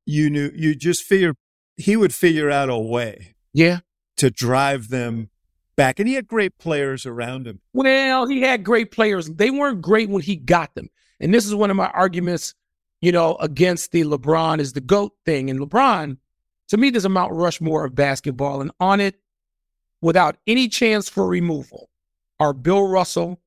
[0.05, 1.35] you knew you just figured
[1.77, 3.35] he would figure out a way.
[3.53, 3.79] Yeah.
[4.17, 5.29] To drive them
[5.75, 5.99] back.
[5.99, 7.59] And he had great players around him.
[7.73, 9.27] Well, he had great players.
[9.27, 10.89] They weren't great when he got them.
[11.19, 12.53] And this is one of my arguments,
[13.01, 15.49] you know, against the LeBron is the GOAT thing.
[15.49, 16.17] And LeBron,
[16.69, 18.61] to me, there's a Mount Rushmore of basketball.
[18.61, 19.19] And on it,
[20.01, 21.89] without any chance for removal,
[22.39, 23.41] are Bill Russell,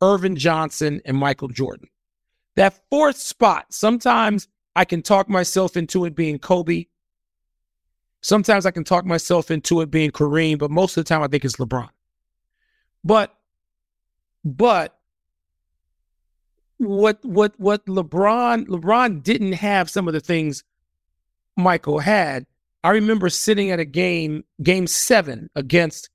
[0.00, 1.88] Earvin Johnson, and Michael Jordan.
[2.54, 6.84] That fourth spot, sometimes I can talk myself into it being Kobe.
[8.20, 11.28] Sometimes I can talk myself into it being Kareem, but most of the time I
[11.28, 11.88] think it's LeBron.
[13.02, 13.34] But
[14.44, 14.98] but
[16.76, 20.62] what what what LeBron LeBron didn't have some of the things
[21.56, 22.44] Michael had.
[22.84, 26.10] I remember sitting at a game, game seven against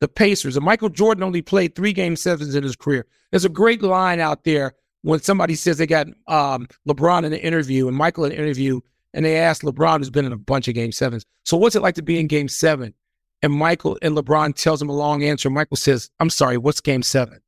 [0.00, 3.06] the Pacers, and Michael Jordan only played three game sevens in his career.
[3.30, 7.38] There's a great line out there when somebody says they got um, LeBron in an
[7.38, 8.80] interview and Michael in an interview,
[9.14, 11.82] and they ask LeBron, who's been in a bunch of game sevens, so what's it
[11.82, 12.94] like to be in game seven?
[13.42, 15.50] And Michael and LeBron tells him a long answer.
[15.50, 17.40] Michael says, I'm sorry, what's game seven?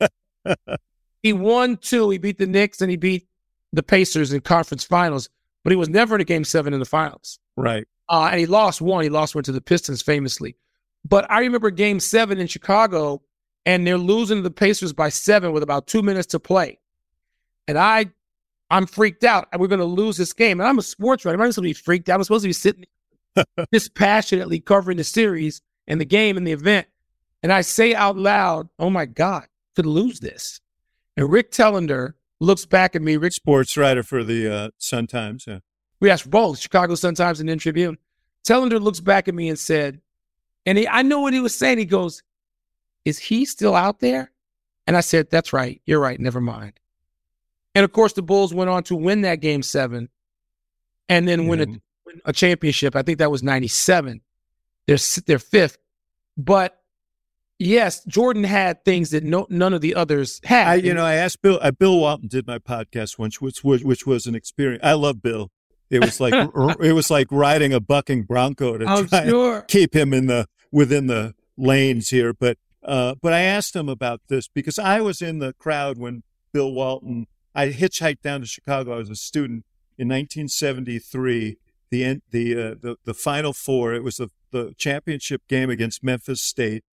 [1.22, 2.08] he won two.
[2.08, 3.28] He beat the Knicks and he beat
[3.72, 5.28] the Pacers in conference finals,
[5.62, 7.38] but he was never in a game seven in the finals.
[7.56, 7.86] Right.
[8.08, 9.02] Uh, and he lost one.
[9.02, 10.56] He lost one to the Pistons famously.
[11.04, 13.22] But I remember game seven in Chicago,
[13.66, 16.78] and they're losing to the Pacers by seven with about two minutes to play.
[17.68, 18.06] And I,
[18.70, 19.48] I'm freaked out.
[19.56, 20.60] We're going to lose this game.
[20.60, 21.34] And I'm a sports writer.
[21.34, 22.16] I'm not supposed to be freaked out.
[22.16, 22.84] I'm supposed to be sitting
[23.72, 26.86] dispassionately covering the series and the game and the event.
[27.42, 30.60] And I say out loud, "Oh my God, could lose this."
[31.16, 33.16] And Rick Telander looks back at me.
[33.16, 35.44] Rick, sports writer for the uh, Sun Times.
[35.46, 35.58] Yeah.
[36.00, 37.98] We asked both Chicago Sun Times and then Tribune.
[38.44, 40.00] Telander looks back at me and said,
[40.66, 41.78] and he, I know what he was saying.
[41.78, 42.22] He goes,
[43.04, 44.30] "Is he still out there?"
[44.86, 45.80] And I said, "That's right.
[45.84, 46.18] You're right.
[46.20, 46.74] Never mind."
[47.74, 50.08] And of course, the Bulls went on to win that game seven
[51.08, 52.94] and then win, a, win a championship.
[52.94, 54.20] I think that was 97.
[54.86, 55.78] They're, they're fifth.
[56.36, 56.78] But
[57.58, 60.66] yes, Jordan had things that no, none of the others had.
[60.66, 63.84] I, you know, I asked Bill, uh, Bill Walton did my podcast once, which was,
[63.84, 64.82] which was an experience.
[64.84, 65.50] I love Bill.
[65.90, 66.32] It was like,
[66.80, 69.58] it was like riding a bucking Bronco to I'm try sure.
[69.58, 72.32] and keep him in the, within the lanes here.
[72.34, 76.22] But, uh, but I asked him about this because I was in the crowd when
[76.52, 78.94] Bill Walton I hitchhiked down to Chicago.
[78.94, 79.64] I was a student
[79.98, 81.58] in 1973.
[81.90, 83.92] The the uh, the the Final Four.
[83.92, 86.84] It was the the championship game against Memphis State,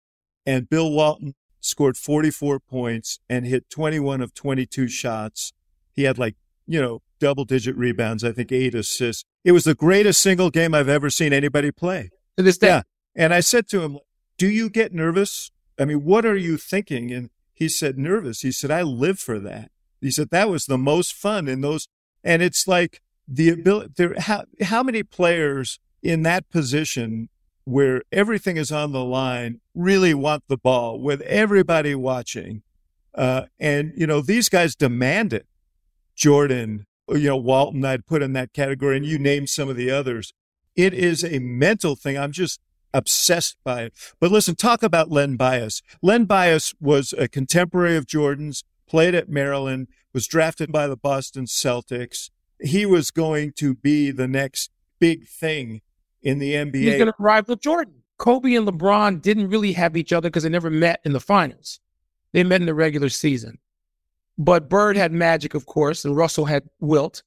[0.45, 5.53] and Bill Walton scored 44 points and hit 21 of 22 shots.
[5.93, 8.25] He had like you know double digit rebounds.
[8.25, 9.25] I think eight assists.
[9.45, 12.11] It was the greatest single game I've ever seen anybody play.
[12.37, 12.69] To this day.
[12.69, 12.83] Yeah.
[13.15, 13.99] And I said to him,
[14.37, 15.51] "Do you get nervous?
[15.79, 19.39] I mean, what are you thinking?" And he said, "Nervous." He said, "I live for
[19.41, 21.89] that." He said that was the most fun in those,
[22.23, 23.93] and it's like the ability.
[23.97, 27.29] There, how how many players in that position
[27.65, 32.63] where everything is on the line really want the ball with everybody watching,
[33.15, 35.47] uh, and you know these guys demand it.
[36.15, 39.91] Jordan, you know Walton, I'd put in that category, and you name some of the
[39.91, 40.33] others.
[40.77, 42.17] It is a mental thing.
[42.17, 42.61] I'm just
[42.95, 43.95] obsessed by it.
[44.21, 45.83] But listen, talk about Len Bias.
[46.03, 51.45] Len Bias was a contemporary of Jordan's played at Maryland, was drafted by the Boston
[51.45, 52.31] Celtics.
[52.61, 55.81] He was going to be the next big thing
[56.23, 56.83] in the NBA.
[56.83, 58.03] He's going to rival Jordan.
[58.19, 61.81] Kobe and LeBron didn't really have each other because they never met in the finals.
[62.33, 63.59] They met in the regular season.
[64.37, 67.23] But Bird had Magic, of course, and Russell had Wilt.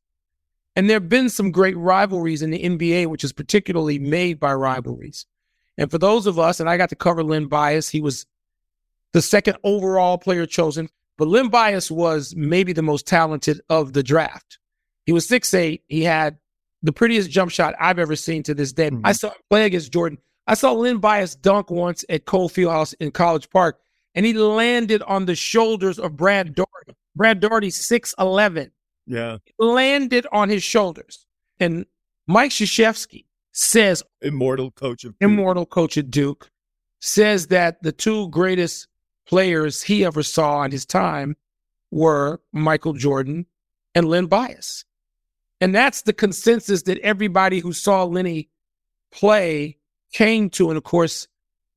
[0.76, 4.54] And there have been some great rivalries in the NBA, which is particularly made by
[4.54, 5.26] rivalries.
[5.78, 8.26] And for those of us, and I got to cover Len Bias, he was
[9.14, 10.90] the second overall player chosen.
[11.18, 14.60] But Len Bias was maybe the most talented of the draft.
[15.06, 15.84] He was six eight.
[15.88, 16.38] He had
[16.84, 18.90] the prettiest jump shot I've ever seen to this day.
[18.90, 19.06] Mm-hmm.
[19.06, 20.18] I saw him play against Jordan.
[20.48, 23.80] I saw Len Bias dunk once at Cole Fieldhouse in College Park,
[24.16, 26.96] and he landed on the shoulders of Brad Daugherty.
[27.16, 28.72] Brad Daugherty, 6'11.
[29.06, 29.38] Yeah.
[29.60, 31.26] Landed on his shoulders.
[31.60, 31.86] And
[32.28, 35.30] Mike Krzyzewski says, immortal coach of Duke.
[35.30, 36.50] immortal coach at Duke,
[37.00, 38.88] says that the two greatest
[39.28, 41.36] players he ever saw in his time
[41.92, 43.46] were Michael Jordan
[43.94, 44.86] and Len Bias.
[45.60, 48.50] And that's the consensus that everybody who saw Lenny
[49.12, 49.78] play
[50.12, 51.28] came to, and of course,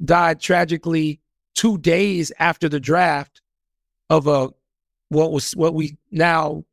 [0.05, 1.20] died tragically
[1.55, 3.40] two days after the draft
[4.11, 4.51] of a
[5.09, 6.64] what was what we now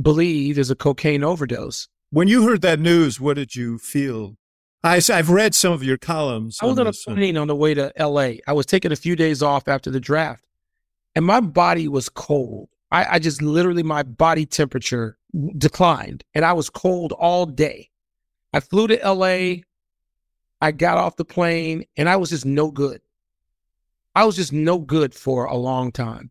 [0.00, 1.88] believe is a cocaine overdose.
[2.10, 4.36] When you heard that news, what did you feel?
[4.84, 6.58] I, have read some of your columns.
[6.62, 8.40] I was on, on a uh plane on the way to L.A.
[8.46, 10.46] I was taking a few days off after the draft,
[11.14, 12.68] and my body was cold.
[12.90, 15.18] I, I just literally my body temperature
[15.56, 17.90] declined, and I was cold all day.
[18.52, 19.64] I flew to L.A.
[20.60, 23.00] I got off the plane, and I was just no good.
[24.14, 26.30] I was just no good for a long time,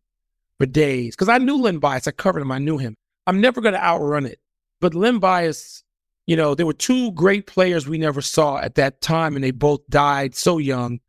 [0.58, 2.08] for days, because I knew Len Bias.
[2.08, 2.52] I covered him.
[2.52, 2.96] I knew him.
[3.28, 4.40] I'm never going to outrun it.
[4.80, 5.84] But Len Bias,
[6.28, 9.52] you know, there were two great players we never saw at that time, and they
[9.52, 11.00] both died so young.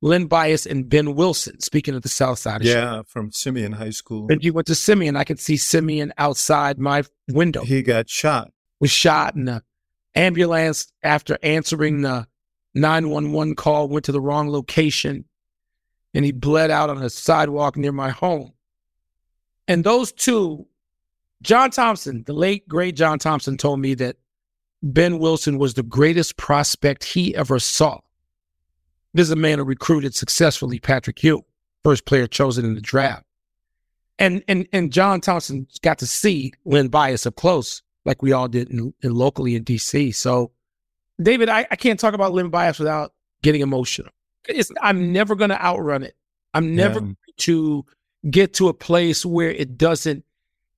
[0.00, 2.64] Len Bias and Ben Wilson, speaking of the South Side.
[2.64, 4.26] yeah, from Simeon High School.
[4.30, 5.14] And you went to Simeon.
[5.14, 7.62] I could see Simeon outside my window.
[7.62, 8.50] He got shot.
[8.80, 9.62] Was shot in the
[10.16, 12.26] ambulance after answering the
[12.74, 15.24] 911 call, went to the wrong location,
[16.14, 18.52] and he bled out on a sidewalk near my home.
[19.68, 20.66] And those two
[21.42, 24.16] John Thompson, the late, great John Thompson, told me that
[24.82, 28.00] Ben Wilson was the greatest prospect he ever saw.
[29.14, 31.44] This is a man who recruited successfully Patrick Ewing,
[31.84, 33.24] first player chosen in the draft.
[34.18, 38.48] And and and John Thompson got to see Len Bias up close, like we all
[38.48, 40.14] did in, in locally in DC.
[40.14, 40.52] So,
[41.20, 43.12] David, I, I can't talk about Len Bias without
[43.42, 44.10] getting emotional.
[44.48, 46.14] It's, I'm never going to outrun it.
[46.54, 47.12] I'm never yeah.
[47.38, 47.86] to
[48.30, 50.24] get to a place where it doesn't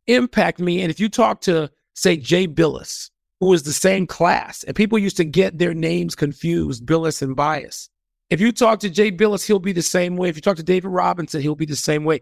[0.07, 0.83] impact me.
[0.83, 3.11] And if you talk to, say, Jay Bilas,
[3.41, 7.35] who was the same class, and people used to get their names confused, Bilas and
[7.37, 7.89] Bias.
[8.31, 10.29] If you talk to Jay Bilas, he'll be the same way.
[10.29, 12.21] If you talk to David Robinson, he'll be the same way.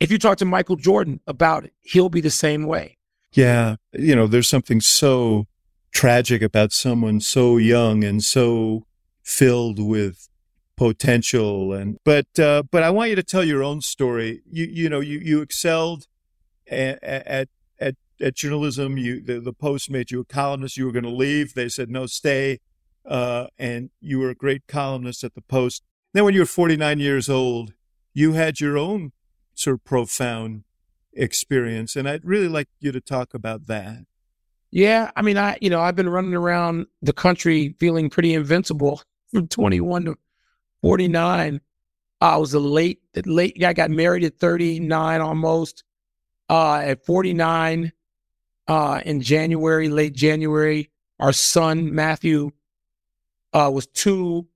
[0.00, 2.98] If you talk to Michael Jordan about it, he'll be the same way.
[3.32, 3.76] Yeah.
[3.92, 5.46] You know, there's something so
[5.92, 8.86] tragic about someone so young and so
[9.22, 10.28] filled with
[10.76, 14.42] potential and but uh, but I want you to tell your own story.
[14.50, 16.06] You you know you you excelled
[16.68, 17.48] at at
[18.24, 18.96] at journalism.
[18.96, 20.76] You the, the Post made you a columnist.
[20.76, 21.54] You were going to leave.
[21.54, 22.60] They said no, stay.
[23.06, 25.82] Uh, and you were a great columnist at the Post.
[26.14, 27.74] Then, when you were 49 years old,
[28.14, 29.12] you had your own
[29.54, 30.64] sort of profound
[31.12, 34.06] experience, and I'd really like you to talk about that.
[34.70, 39.02] Yeah, I mean, I you know I've been running around the country feeling pretty invincible
[39.32, 40.16] from 21 to
[40.82, 41.60] 49.
[42.20, 43.62] I was a late late.
[43.62, 45.84] I got married at 39 almost
[46.48, 47.92] uh, at 49
[48.68, 50.90] uh, in January, late January.
[51.20, 52.50] Our son, Matthew,
[53.52, 54.46] uh, was two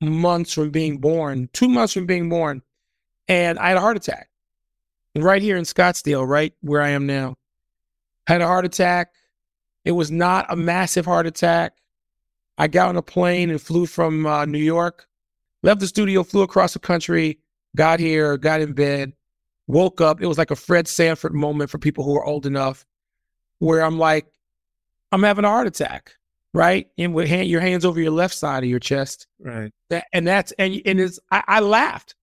[0.00, 2.62] months from being born, two months from being born.
[3.26, 4.28] And I had a heart attack
[5.16, 7.36] right here in Scottsdale, right where I am now.
[8.26, 9.12] I had a heart attack.
[9.84, 11.74] It was not a massive heart attack.
[12.58, 15.06] I got on a plane and flew from uh, New York,
[15.62, 17.38] left the studio, flew across the country,
[17.76, 19.12] got here, got in bed,
[19.66, 20.20] woke up.
[20.20, 22.84] It was like a Fred Sanford moment for people who are old enough
[23.58, 24.26] where I'm like,
[25.12, 26.14] I'm having a heart attack,
[26.52, 26.88] right?
[26.98, 29.26] And with hand, your hands over your left side of your chest.
[29.40, 29.72] Right.
[29.90, 32.14] That, and that's, and, and it's, I, I laughed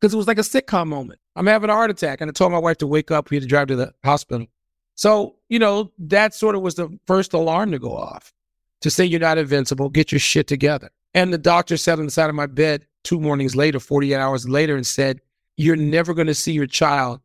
[0.00, 1.20] because it was like a sitcom moment.
[1.36, 2.20] I'm having a heart attack.
[2.20, 3.30] And I told my wife to wake up.
[3.30, 4.46] We had to drive to the hospital.
[4.94, 8.32] So, you know, that sort of was the first alarm to go off
[8.80, 10.90] to say you're not invincible, get your shit together.
[11.14, 14.48] And the doctor sat on the side of my bed two mornings later, 48 hours
[14.48, 15.20] later, and said,
[15.56, 17.20] you're never going to see your child,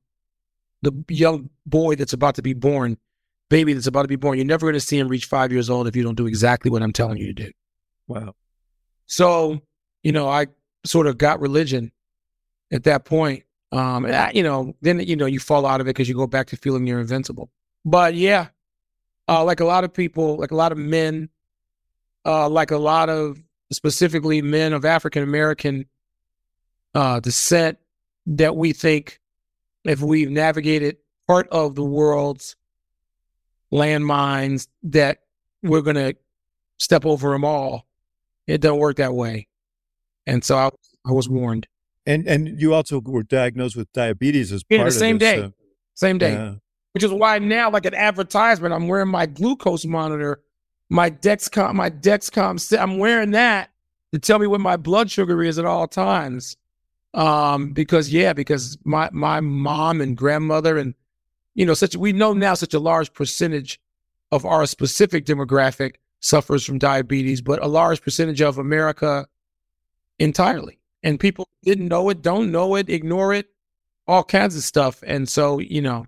[0.81, 2.97] the young boy that's about to be born,
[3.49, 5.69] baby that's about to be born, you're never going to see him reach five years
[5.69, 7.51] old if you don't do exactly what I'm telling you to do.
[8.07, 8.35] Wow.
[9.05, 9.61] So,
[10.03, 10.47] you know, I
[10.85, 11.91] sort of got religion
[12.71, 13.43] at that point.
[13.71, 16.15] Um, and I, you know, then, you know, you fall out of it because you
[16.15, 17.49] go back to feeling you're invincible.
[17.83, 18.47] But yeah,
[19.27, 21.29] uh, like a lot of people, like a lot of men,
[22.25, 23.41] uh, like a lot of
[23.71, 25.85] specifically men of African American
[26.95, 27.77] uh, descent,
[28.25, 29.19] that we think
[29.85, 32.55] if we've navigated part of the world's
[33.71, 35.19] landmines, that
[35.63, 36.15] we're going to
[36.79, 37.85] step over them all.
[38.45, 39.47] It doesn't work that way.
[40.25, 40.69] And so I,
[41.05, 41.67] I was warned.
[42.05, 45.41] And and you also were diagnosed with diabetes as yeah, part the same this, day,
[45.41, 45.53] so-
[45.93, 46.33] same day.
[46.33, 46.53] yeah.
[46.93, 50.41] Which is why now, like an advertisement, I'm wearing my glucose monitor,
[50.89, 52.79] my Dexcom, my Dexcom.
[52.79, 53.69] I'm wearing that
[54.13, 56.57] to tell me what my blood sugar is at all times.
[57.13, 60.95] Um, because yeah, because my my mom and grandmother and
[61.57, 63.81] you know such we know now such a large percentage
[64.31, 69.27] of our specific demographic suffers from diabetes, but a large percentage of America
[70.19, 70.79] entirely.
[71.03, 73.47] And people didn't know it, don't know it, ignore it,
[74.07, 75.03] all kinds of stuff.
[75.05, 76.05] And so, you know,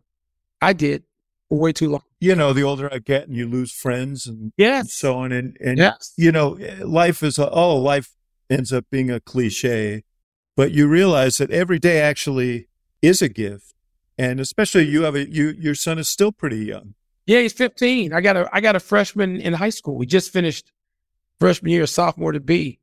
[0.61, 1.03] I did
[1.49, 2.03] way too long.
[2.19, 4.93] You know, the older I get and you lose friends and Yes.
[4.93, 5.31] so on.
[5.31, 6.13] And, and Yes.
[6.17, 8.11] you know, eh, life is, a, oh, life
[8.49, 10.03] ends up being a cliche,
[10.57, 12.67] but you realize that every day actually
[13.01, 13.73] is a gift.
[14.19, 16.93] And especially you have a, you, your son is still pretty young.
[17.25, 18.11] Yeah, he's 15.
[18.13, 19.95] I got a I got a freshman in high school.
[19.95, 20.71] We just finished
[21.39, 22.79] freshman year, sophomore to be.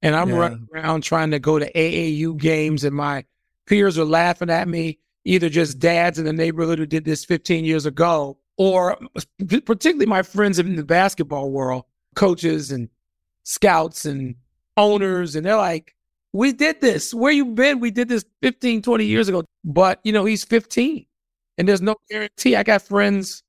[0.00, 0.36] And I'm Yeah.
[0.38, 3.24] running around trying to go to AAU games, and my
[3.66, 7.64] peers are laughing at me, either just dads in the neighborhood who did this 15
[7.66, 8.96] years ago, or
[9.66, 12.88] particularly my friends in the basketball world, coaches and
[13.42, 14.36] scouts and
[14.78, 15.36] owners.
[15.36, 15.94] And they're like,
[16.32, 17.12] we did this.
[17.12, 17.80] Where you been?
[17.80, 19.44] We did this 15, 20 years ago.
[19.64, 21.04] But, you know, he's 15
[21.58, 22.56] and there's no guarantee.
[22.56, 23.42] I got friends,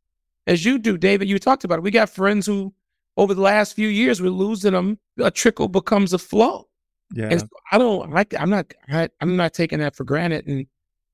[0.47, 1.83] as you do, David, you talked about it.
[1.83, 2.73] We got friends who,
[3.17, 4.97] over the last few years, we're losing them.
[5.19, 6.67] A trickle becomes a flow.
[7.13, 7.27] Yeah.
[7.29, 10.47] And so I don't like, I'm not, I, I'm not taking that for granted.
[10.47, 10.65] And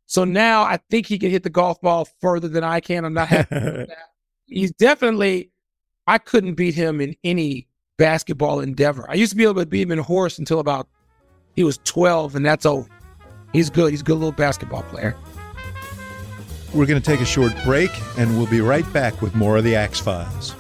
[0.06, 3.04] so now I think he can hit the golf ball further than I can.
[3.04, 3.98] I'm not happy with that.
[4.46, 5.52] He's definitely,
[6.06, 9.10] I couldn't beat him in any basketball endeavor.
[9.10, 10.88] I used to be able to beat him in horse until about
[11.58, 12.88] he was 12, and that's over.
[13.52, 13.90] He's good.
[13.90, 15.18] He's a good little basketball player.
[16.74, 19.64] We're going to take a short break and we'll be right back with more of
[19.64, 20.54] the Axe Files.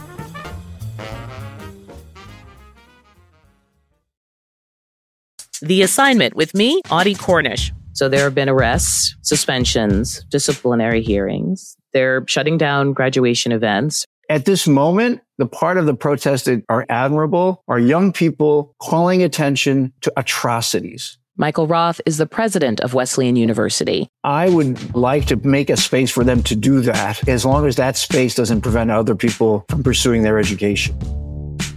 [5.61, 7.71] The assignment with me, Audie Cornish.
[7.93, 11.77] So there have been arrests, suspensions, disciplinary hearings.
[11.93, 14.05] They're shutting down graduation events.
[14.29, 19.23] At this moment, the part of the protests that are admirable are young people calling
[19.23, 21.17] attention to atrocities.
[21.39, 24.09] Michael Roth is the president of Wesleyan University.
[24.23, 27.75] I would like to make a space for them to do that as long as
[27.75, 30.97] that space doesn't prevent other people from pursuing their education.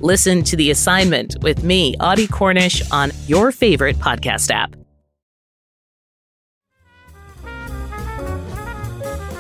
[0.00, 4.74] Listen to The Assignment with me, Audie Cornish, on your favorite podcast app.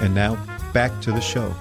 [0.02, 0.36] And now
[0.74, 1.54] back to the show.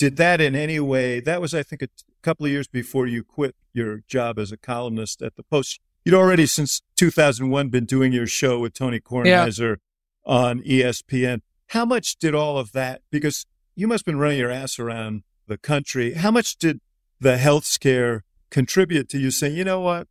[0.00, 1.20] Did that in any way?
[1.20, 1.92] That was, I think, a t-
[2.22, 5.78] couple of years before you quit your job as a columnist at the Post.
[6.06, 9.76] You'd already, since 2001, been doing your show with Tony Kornheiser
[10.24, 11.42] on E ESPN.
[11.66, 13.44] How much did all of that, because
[13.74, 16.80] you must have been running your ass around the country, how much did
[17.20, 20.08] the health scare contribute to you saying, you know what?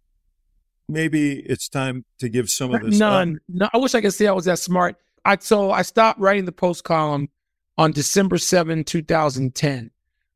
[0.87, 3.11] Maybe it's time to give some of this up?
[3.11, 3.39] None.
[3.49, 4.97] No, I wish I could say I was that smart.
[5.25, 7.29] I so I stopped writing the post column
[7.79, 9.89] on December 7, 2010.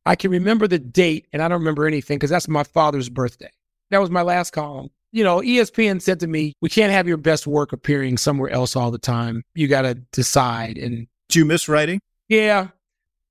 [0.05, 3.51] I can remember the date and I don't remember anything because that's my father's birthday.
[3.91, 4.89] That was my last column.
[5.11, 8.75] You know, ESPN said to me, We can't have your best work appearing somewhere else
[8.75, 9.43] all the time.
[9.55, 10.77] You got to decide.
[10.77, 11.99] And Do you miss writing?
[12.29, 12.69] yeah,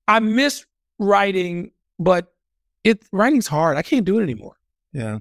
[0.07, 0.65] I miss
[0.99, 2.33] writing, but
[2.83, 3.77] it writing's hard.
[3.77, 4.55] I can't do it anymore.
[4.93, 5.19] Yeah.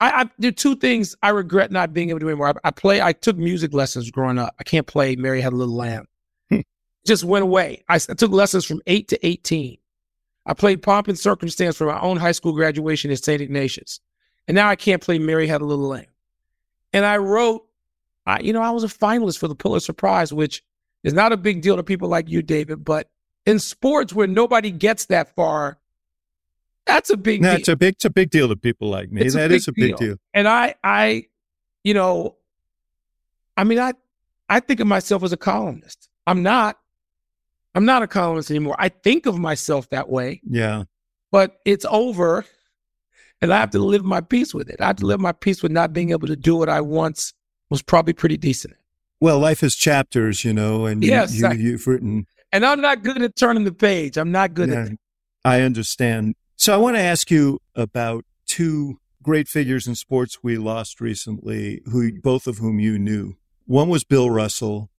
[0.00, 2.48] I, I there are two things I regret not being able to do anymore.
[2.64, 3.02] I, I play.
[3.02, 4.54] I took music lessons growing up.
[4.58, 6.06] I can't play "Mary Had a Little Lamb."
[7.06, 7.82] Just went away.
[7.88, 9.78] I took lessons from eight to eighteen.
[10.46, 13.40] I played "Pomp and Circumstance" for my own high school graduation at St.
[13.40, 14.00] Ignatius,
[14.48, 16.04] and now I can't play "Mary Had a Little Lamb."
[16.92, 17.66] And I wrote,
[18.26, 20.62] I, you know, I was a finalist for the Pulitzer Prize, which
[21.04, 22.84] is not a big deal to people like you, David.
[22.84, 23.08] But
[23.46, 25.78] in sports, where nobody gets that far,
[26.86, 27.58] that's a big No, deal.
[27.60, 29.22] it's a big, it's a big deal to people like me.
[29.22, 30.08] It's a That big is a big deal.
[30.08, 30.16] deal.
[30.34, 31.26] and I, I,
[31.84, 32.36] you know,
[33.56, 33.92] I mean, I,
[34.48, 36.08] I think of myself as a columnist.
[36.26, 36.76] I'm not.
[37.74, 38.76] I'm not a columnist anymore.
[38.78, 40.84] I think of myself that way, Yeah.
[41.30, 42.44] but it's over,
[43.40, 44.80] and I have to live my peace with it.
[44.80, 47.32] I have to live my peace with not being able to do what I once
[47.68, 48.74] was probably pretty decent.
[49.20, 52.26] Well, life is chapters, you know, and you, Yes, you, I- you've written.
[52.52, 54.16] And I'm not good at turning the page.
[54.16, 54.98] I'm not good Yeah, at that.
[55.44, 56.34] I understand.
[56.56, 61.80] So I want to ask you about two great figures in sports we lost recently,
[61.84, 62.18] who mm-hmm.
[62.20, 63.36] both of whom you knew.
[63.66, 64.90] One was Bill Russell,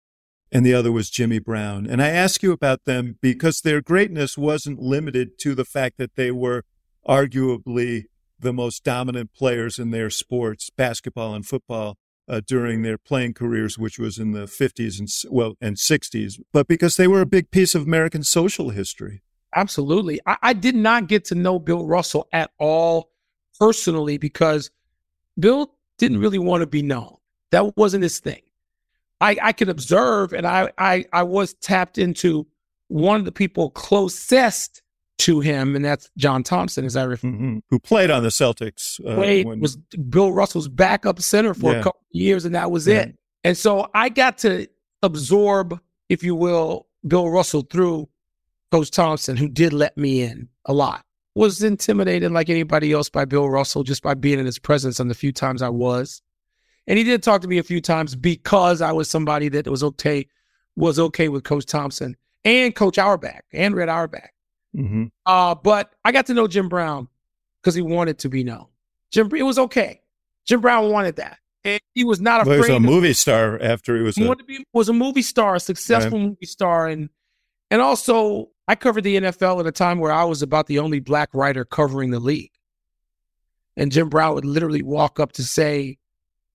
[0.52, 1.88] and the other was Jimmy Brown.
[1.88, 6.16] And I ask you about them because their greatness wasn't limited to the fact that
[6.16, 6.64] they were
[7.08, 8.06] arguably
[8.40, 11.98] the most dominant players in their sports, basketball and football,
[12.28, 16.68] uh, during their playing careers, which was in the 50s and well and 60s, but
[16.68, 19.22] because they were a big piece of American social history.
[19.56, 20.20] Absolutely.
[20.26, 23.12] I, I did not get to know Bill Russell at all
[23.60, 24.72] personally because
[25.38, 27.18] Bill didn't really want to be known.
[27.52, 28.42] That wasn't his thing.
[29.22, 32.48] I, I could observe, and I, I I was tapped into
[32.88, 34.82] one of the people closest
[35.20, 37.60] to him, and that's John Thompson, as I refer, mm-hmm.
[37.70, 39.00] who played on the Celtics.
[39.06, 39.60] Uh, played when...
[39.60, 39.78] was
[40.10, 41.80] Bill Russell's backup center for yeah.
[41.80, 43.02] a couple years, and that was yeah.
[43.02, 43.16] it.
[43.44, 44.68] And so I got to
[45.04, 48.10] absorb, if you will, Bill Russell through
[48.72, 51.06] Coach Thompson, who did let me in a lot.
[51.36, 55.08] Was intimidated like anybody else by Bill Russell just by being in his presence on
[55.08, 56.22] the few times I was.
[56.92, 59.82] And he did talk to me a few times because I was somebody that was
[59.82, 60.28] okay,
[60.76, 64.30] was okay with Coach Thompson and Coach Auerbach and Red Auerbach.
[64.76, 65.06] Mm-hmm.
[65.26, 67.08] Uh, but I got to know Jim Brown
[67.62, 68.66] because he wanted to be known.
[69.10, 70.02] Jim, it was okay.
[70.46, 72.60] Jim Brown wanted that, and he was not afraid.
[72.60, 74.18] Well, he was a movie star after he was.
[74.18, 76.28] He a, wanted to be was a movie star, a successful right.
[76.28, 77.08] movie star, and
[77.70, 81.00] and also I covered the NFL at a time where I was about the only
[81.00, 82.52] black writer covering the league,
[83.78, 85.98] and Jim Brown would literally walk up to say,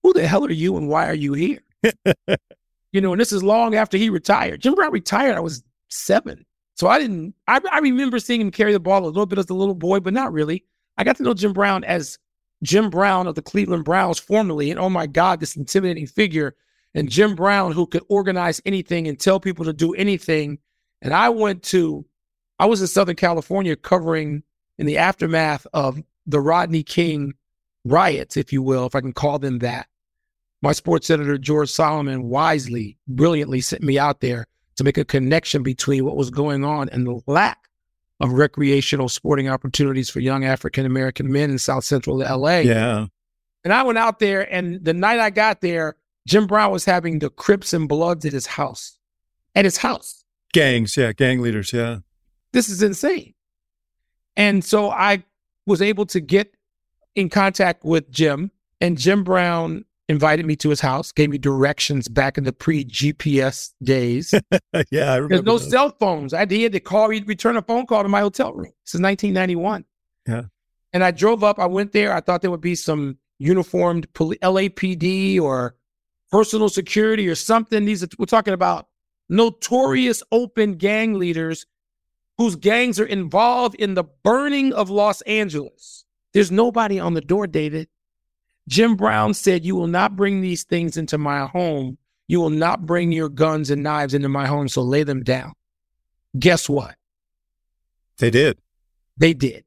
[0.06, 1.58] "Who the hell are you, and why are you here?"
[2.92, 4.60] you know, and this is long after he retired.
[4.60, 5.34] Jim Brown retired.
[5.34, 6.46] I was seven.
[6.76, 9.50] So I didn't, I, I remember seeing him carry the ball a little bit as
[9.50, 10.64] a little boy, but not really.
[10.96, 12.18] I got to know Jim Brown as
[12.62, 14.70] Jim Brown of the Cleveland Browns formerly.
[14.70, 16.54] And oh my God, this intimidating figure.
[16.94, 20.58] And Jim Brown, who could organize anything and tell people to do anything.
[21.02, 22.06] And I went to,
[22.58, 24.44] I was in Southern California covering
[24.78, 27.34] in the aftermath of the Rodney King
[27.84, 29.88] riots, if you will, if I can call them that.
[30.62, 34.46] My sports editor, George Solomon, wisely, brilliantly sent me out there
[34.76, 37.68] to make a connection between what was going on and the lack
[38.20, 42.58] of recreational sporting opportunities for young African American men in South Central LA.
[42.58, 43.06] Yeah.
[43.64, 45.96] And I went out there, and the night I got there,
[46.26, 48.98] Jim Brown was having the Crips and Bloods at his house.
[49.54, 50.24] At his house.
[50.52, 51.98] Gangs, yeah, gang leaders, yeah.
[52.52, 53.34] This is insane.
[54.36, 55.24] And so I
[55.66, 56.54] was able to get
[57.14, 58.50] in contact with Jim,
[58.80, 62.84] and Jim Brown invited me to his house, gave me directions back in the pre
[62.84, 64.32] GPS days.
[64.90, 65.28] yeah, I remember.
[65.28, 65.70] There's no those.
[65.70, 66.32] cell phones.
[66.32, 68.72] I had to call, he'd return a phone call to my hotel room.
[68.84, 69.84] This is 1991.
[70.26, 70.42] Yeah.
[70.92, 71.58] And I drove up.
[71.58, 72.12] I went there.
[72.12, 75.76] I thought there would be some uniformed poli- LAPD or
[76.30, 77.84] personal security or something.
[77.84, 78.88] These are, we're talking about
[79.28, 81.66] notorious open gang leaders
[82.38, 86.04] whose gangs are involved in the burning of Los Angeles.
[86.32, 87.88] There's nobody on the door, David.
[88.68, 91.98] Jim Brown said, You will not bring these things into my home.
[92.28, 95.52] You will not bring your guns and knives into my home, so lay them down.
[96.38, 96.96] Guess what?
[98.18, 98.58] They did.
[99.16, 99.64] They did.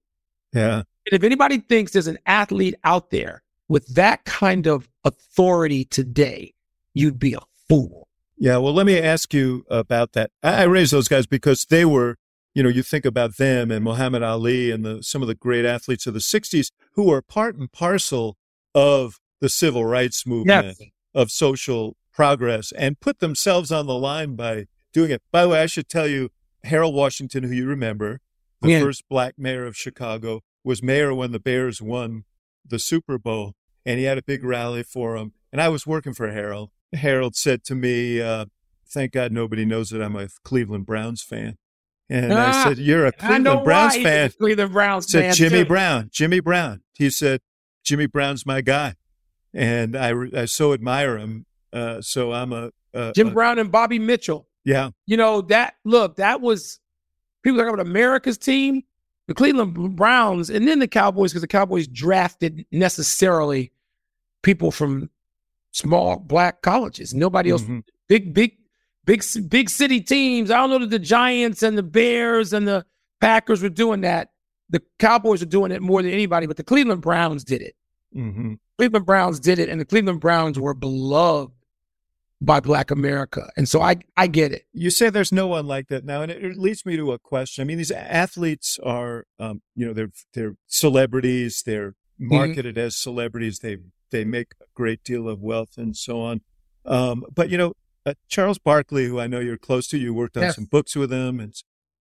[0.54, 0.78] Yeah.
[0.78, 6.54] And if anybody thinks there's an athlete out there with that kind of authority today,
[6.94, 8.08] you'd be a fool.
[8.38, 8.58] Yeah.
[8.58, 10.32] Well, let me ask you about that.
[10.44, 12.18] I, I raised those guys because they were,
[12.54, 15.66] you know, you think about them and Muhammad Ali and the, some of the great
[15.66, 18.38] athletes of the 60s who were part and parcel
[18.74, 20.90] of the civil rights movement, yes.
[21.14, 25.22] of social progress, and put themselves on the line by doing it.
[25.32, 26.30] By the way, I should tell you,
[26.64, 28.20] Harold Washington, who you remember,
[28.62, 28.80] the yeah.
[28.82, 32.26] first black mayor of Chicago, was mayor when the Bears won
[32.66, 33.54] the Super Bowl,
[33.86, 35.34] and he had a big rally for him.
[35.52, 36.72] And I was working for Harold.
[36.94, 38.46] Harold said to me, uh,
[38.88, 41.58] "Thank God nobody knows that I'm a Cleveland Browns fan."
[42.10, 45.66] And ah, I said, "You're a Cleveland Browns fan." Cleveland Browns said fan Jimmy too.
[45.66, 46.10] Brown.
[46.12, 46.82] Jimmy Brown.
[46.94, 47.42] He said,
[47.84, 48.96] Jimmy Brown's my guy,
[49.54, 51.46] and I, I so admire him.
[51.72, 54.48] Uh, so I'm a, a Jim a, Brown and Bobby Mitchell.
[54.64, 55.76] Yeah, you know that.
[55.86, 56.80] Look, that was
[57.44, 58.84] people talking about America's team,
[59.28, 63.72] the Cleveland Browns, and then the Cowboys because the Cowboys drafted necessarily
[64.42, 65.10] people from
[65.72, 67.14] small black colleges.
[67.14, 67.62] Nobody else.
[67.64, 67.80] Mm-hmm.
[68.08, 68.58] Big, big,
[69.06, 70.52] big, big city teams.
[70.52, 72.86] I don't know that the Giants and the Bears and the
[73.22, 74.32] Packers were doing that.
[74.70, 77.76] The Cowboys are doing it more than anybody, but the Cleveland Browns did it.
[78.16, 78.54] Mm-hmm.
[78.78, 81.54] Cleveland Browns did it, and the Cleveland Browns were beloved
[82.42, 84.64] by Black America, and so I I get it.
[84.72, 87.20] You say there's no one like that now, and it, it leads me to a
[87.20, 87.62] question.
[87.62, 91.64] I mean, these athletes are, um, you know, they're they're celebrities.
[91.66, 92.34] They're mm-hmm.
[92.34, 92.86] marketed mm-hmm.
[92.86, 93.60] as celebrities.
[93.60, 93.78] They
[94.12, 96.42] they make a great deal of wealth and so on.
[96.86, 97.74] Um, but you know,
[98.06, 100.56] uh, Charles Barkley, who I know you're close to, you worked on yes.
[100.56, 101.54] some books with him, and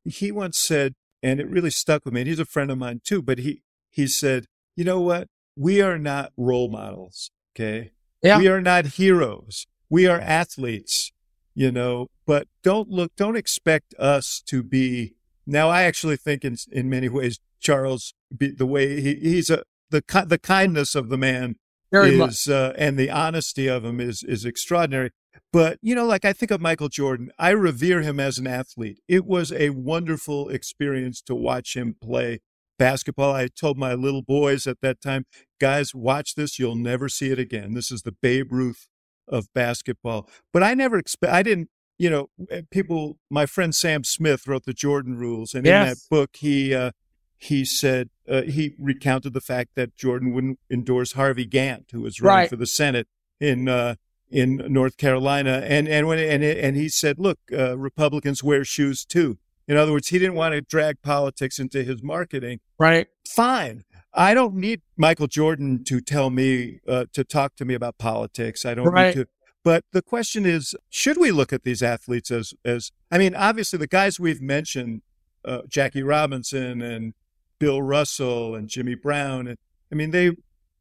[0.04, 2.22] he once said, and it really stuck with me.
[2.22, 3.22] And he's a friend of mine too.
[3.22, 4.46] But he he said,
[4.76, 5.28] you know what?
[5.60, 7.32] we are not role models.
[7.56, 7.90] Okay.
[8.22, 8.38] Yeah.
[8.38, 9.66] We are not heroes.
[9.90, 11.10] We are athletes.
[11.58, 15.16] you know, but don't look, don't expect us to be.
[15.44, 20.04] Now, I actually think in, in many ways, Charles, the way he, he's a, the,
[20.24, 21.56] the kindness of the man
[21.90, 25.10] Very is, uh, and the honesty of him is, is extraordinary.
[25.52, 29.00] But, you know, like I think of Michael Jordan, I revere him as an athlete.
[29.08, 32.40] It was a wonderful experience to watch him play
[32.78, 33.32] basketball.
[33.34, 35.24] I told my little boys at that time,
[35.58, 36.58] guys, watch this.
[36.58, 37.72] You'll never see it again.
[37.72, 38.88] This is the Babe Ruth
[39.26, 40.28] of basketball.
[40.52, 44.64] But I never expect, I didn't, you know, eh, people, my friend Sam Smith wrote
[44.64, 45.54] the Jordan rules.
[45.54, 45.82] And yes.
[45.82, 46.92] in that book, he, uh,
[47.38, 52.20] he said, uh, he recounted the fact that Jordan wouldn't endorse Harvey Gantt, who was
[52.20, 52.50] running right.
[52.50, 53.08] for the Senate
[53.40, 53.94] in, uh,
[54.30, 59.04] in North Carolina, and and when and and he said, "Look, uh, Republicans wear shoes
[59.04, 62.60] too." In other words, he didn't want to drag politics into his marketing.
[62.78, 63.08] Right.
[63.28, 63.84] Fine.
[64.14, 68.64] I don't need Michael Jordan to tell me uh, to talk to me about politics.
[68.64, 69.14] I don't right.
[69.14, 69.28] need to.
[69.62, 72.90] But the question is, should we look at these athletes as as?
[73.10, 75.02] I mean, obviously, the guys we've mentioned,
[75.44, 77.12] uh, Jackie Robinson and
[77.58, 79.58] Bill Russell and Jimmy Brown, and
[79.92, 80.32] I mean they,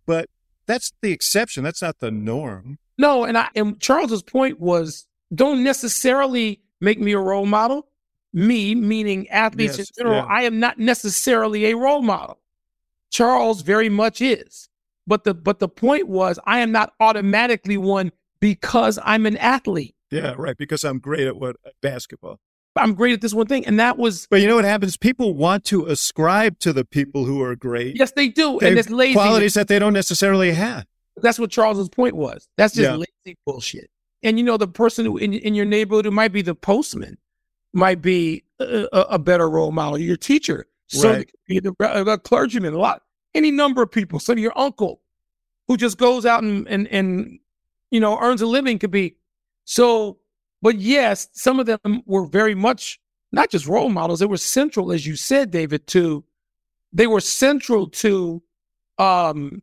[0.06, 0.30] but
[0.66, 1.64] that's the exception.
[1.64, 2.78] That's not the norm.
[2.98, 7.88] No, and I and Charles's point was don't necessarily make me a role model.
[8.34, 10.26] Me, meaning athletes yes, in general, yeah.
[10.30, 12.40] I am not necessarily a role model.
[13.10, 14.70] Charles very much is.
[15.08, 19.96] But the but the point was I am not automatically one because I'm an athlete.
[20.12, 20.58] Yeah, right.
[20.58, 22.40] Because I'm great at what basketball.
[22.76, 23.66] I'm great at this one thing.
[23.66, 24.98] And that was But you know what happens?
[24.98, 27.98] People want to ascribe to the people who are great.
[27.98, 28.60] Yes, they do.
[28.60, 29.14] and it's lazy.
[29.14, 30.86] Qualities that they don't necessarily have.
[31.22, 32.48] That's what Charles's point was.
[32.58, 32.96] That's just yeah.
[32.96, 33.90] lazy bullshit.
[34.24, 37.18] And you know, the person who in, in your neighborhood who might be the postman
[37.74, 39.98] might be a, a better role model.
[39.98, 41.32] Your teacher, so right.
[41.48, 43.04] the, the clergyman, a lot,
[43.36, 44.20] any number of people.
[44.20, 45.02] So your uncle,
[45.68, 47.40] who just goes out and and and
[47.92, 49.16] you know earns a living, could be.
[49.66, 50.18] So,
[50.62, 53.00] but yes, some of them were very much
[53.32, 54.20] not just role models.
[54.20, 55.88] They were central, as you said, David.
[55.88, 56.24] To
[56.94, 58.42] they were central to
[58.98, 59.62] um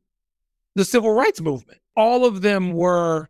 [0.74, 1.80] the civil rights movement.
[1.96, 3.28] All of them were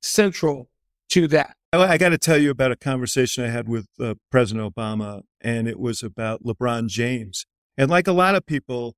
[0.00, 0.68] central
[1.10, 1.56] to that.
[1.72, 5.68] I got to tell you about a conversation I had with uh, President Obama, and
[5.68, 7.46] it was about LeBron James.
[7.78, 8.96] And like a lot of people,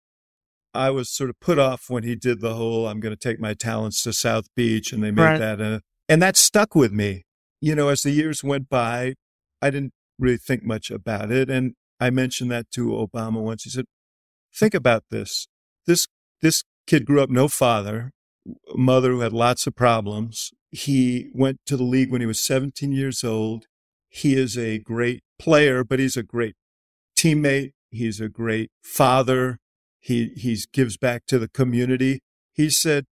[0.73, 3.39] I was sort of put off when he did the whole "I'm going to take
[3.39, 5.39] my talents to South Beach," and they made right.
[5.39, 7.25] that, uh, and that stuck with me.
[7.61, 9.15] You know, as the years went by,
[9.61, 13.65] I didn't really think much about it, and I mentioned that to Obama once.
[13.65, 13.85] He said,
[14.55, 15.47] "Think about this.
[15.87, 16.07] This
[16.41, 18.13] this Kid grew up no father,
[18.75, 20.53] mother who had lots of problems.
[20.71, 23.67] He went to the league when he was 17 years old.
[24.09, 26.57] He is a great player, but he's a great
[27.17, 27.73] teammate.
[27.91, 29.59] He's a great father.
[30.01, 32.21] He he gives back to the community.
[32.53, 33.07] He said,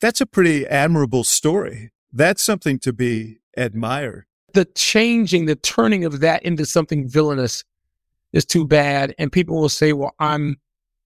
[0.00, 1.90] "That's a pretty admirable story.
[2.12, 7.64] That's something to be admired." The changing, the turning of that into something villainous
[8.32, 9.14] is too bad.
[9.18, 10.56] And people will say, "Well, I'm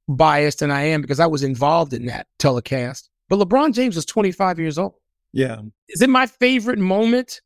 [0.09, 3.09] biased than I am because I was involved in that telecast.
[3.29, 4.95] But LeBron James was 25 years old.
[5.33, 5.63] Yeah.
[5.89, 7.41] Is it my favorite moment?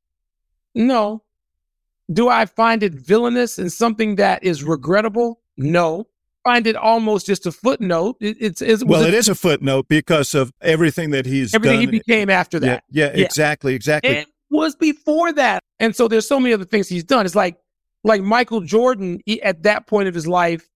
[0.75, 1.23] No.
[2.13, 5.41] Do I find it villainous and something that is regrettable?
[5.57, 6.07] No.
[6.45, 8.17] Find it almost just a footnote.
[8.21, 11.81] It, it's, it's well, it, it is a footnote because of everything that he's everything
[11.81, 11.93] done.
[11.93, 12.85] he became after that.
[12.89, 13.25] Yeah, yeah, yeah.
[13.25, 14.19] exactly, exactly.
[14.19, 17.27] It was before that, and so there's so many other things he's done.
[17.27, 17.59] It's like
[18.05, 20.69] like Michael Jordan he, at that point of his life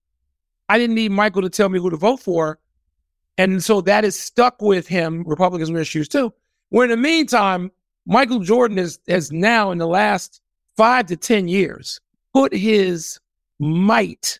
[0.71, 2.57] I didn't need Michael to tell me who to vote for.
[3.37, 5.25] And so that is stuck with him.
[5.27, 6.33] Republicans wear shoes too.
[6.69, 7.71] Where in the meantime,
[8.05, 10.39] Michael Jordan has, now in the last
[10.77, 11.99] five to 10 years
[12.33, 13.19] put his
[13.59, 14.39] might,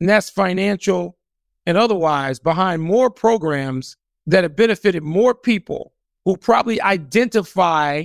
[0.00, 1.16] and that's financial
[1.64, 3.96] and otherwise, behind more programs
[4.26, 5.92] that have benefited more people
[6.24, 8.04] who probably identify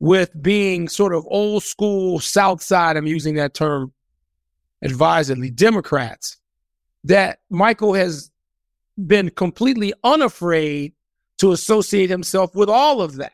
[0.00, 2.96] with being sort of old school South Side.
[2.96, 3.92] I'm using that term
[4.80, 6.38] advisedly, Democrats
[7.04, 8.30] that Michael has
[9.06, 10.92] been completely unafraid
[11.38, 13.32] to associate himself with all of that.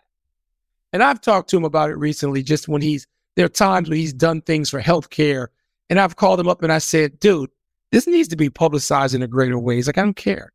[0.92, 3.06] And I've talked to him about it recently, just when he's,
[3.36, 5.48] there are times when he's done things for healthcare.
[5.88, 7.50] And I've called him up and I said, dude,
[7.92, 9.76] this needs to be publicized in a greater way.
[9.76, 10.52] He's like, I don't care.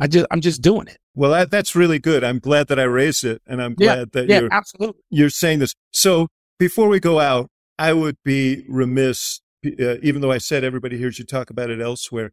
[0.00, 0.98] I just, I'm just doing it.
[1.14, 2.24] Well, that, that's really good.
[2.24, 3.40] I'm glad that I raised it.
[3.46, 5.02] And I'm glad yeah, that yeah, you're, absolutely.
[5.10, 5.74] you're saying this.
[5.92, 6.28] So
[6.58, 7.48] before we go out,
[7.78, 11.80] I would be remiss, uh, even though I said everybody hears you talk about it
[11.80, 12.32] elsewhere,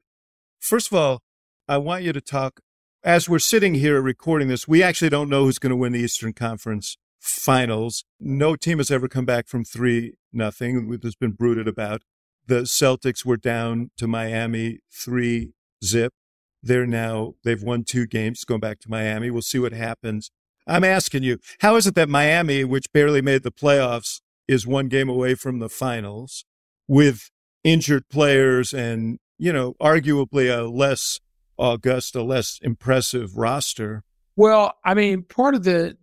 [0.59, 1.21] First of all,
[1.67, 2.59] I want you to talk
[3.03, 4.67] as we're sitting here recording this.
[4.67, 8.03] We actually don't know who's going to win the Eastern Conference Finals.
[8.19, 10.97] No team has ever come back from three nothing.
[11.01, 12.03] There's been brooded about.
[12.45, 15.53] The Celtics were down to Miami three
[15.83, 16.13] zip.
[16.61, 18.43] They're now they've won two games.
[18.43, 20.29] Going back to Miami, we'll see what happens.
[20.67, 24.87] I'm asking you, how is it that Miami, which barely made the playoffs, is one
[24.87, 26.43] game away from the finals
[26.87, 27.29] with
[27.63, 31.19] injured players and, you know, arguably a less
[31.57, 34.03] august, a less impressive roster.
[34.35, 35.97] Well, I mean, part of the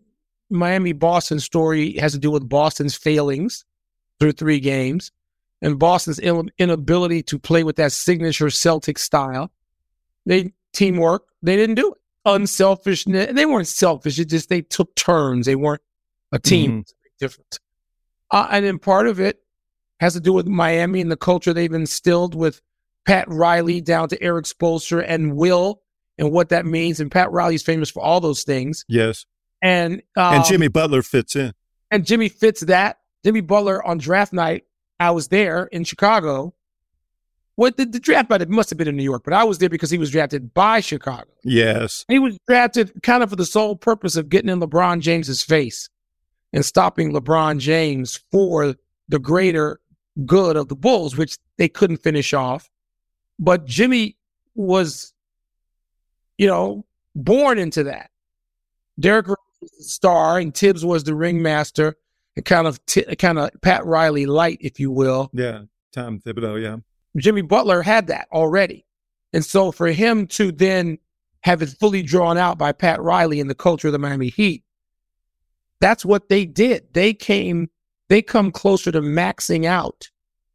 [0.50, 3.64] Miami Boston story has to do with Boston's failings
[4.18, 5.12] through three games
[5.62, 9.50] and Boston's inability to play with that signature Celtic style.
[10.24, 11.98] They teamwork, they didn't do it.
[12.24, 14.18] Unselfishness, they weren't selfish.
[14.18, 15.46] It just they took turns.
[15.46, 15.82] They weren't
[16.32, 16.70] a team.
[16.70, 16.80] Mm-hmm.
[17.20, 17.60] different.
[18.32, 19.40] Uh, and then part of it
[20.00, 22.60] has to do with Miami and the culture they've instilled with
[23.06, 25.80] Pat Riley down to Erik Spoelstra and Will
[26.18, 27.00] and what that means.
[27.00, 28.84] And Pat Riley's famous for all those things.
[28.88, 29.24] Yes.
[29.62, 31.52] And um, and Jimmy Butler fits in.
[31.90, 32.98] And Jimmy fits that.
[33.24, 34.64] Jimmy Butler on draft night,
[35.00, 36.54] I was there in Chicago.
[37.54, 38.42] What the, the draft night?
[38.42, 40.52] It must have been in New York, but I was there because he was drafted
[40.52, 41.26] by Chicago.
[41.42, 42.04] Yes.
[42.06, 45.88] He was drafted kind of for the sole purpose of getting in LeBron James's face
[46.52, 48.76] and stopping LeBron James for
[49.08, 49.80] the greater
[50.26, 52.68] good of the Bulls, which they couldn't finish off.
[53.38, 54.16] But Jimmy
[54.54, 55.12] was,
[56.38, 58.10] you know, born into that.
[58.98, 61.96] Derrick was the star, and Thibs was the ringmaster,
[62.34, 65.30] and kind of t- kind of Pat Riley light, if you will.
[65.32, 65.62] Yeah,
[65.92, 66.62] Tom Thibodeau.
[66.62, 66.76] Yeah,
[67.16, 68.86] Jimmy Butler had that already,
[69.32, 70.98] and so for him to then
[71.40, 74.64] have it fully drawn out by Pat Riley and the culture of the Miami Heat,
[75.80, 76.92] that's what they did.
[76.92, 77.70] They came,
[78.08, 80.10] they come closer to maxing out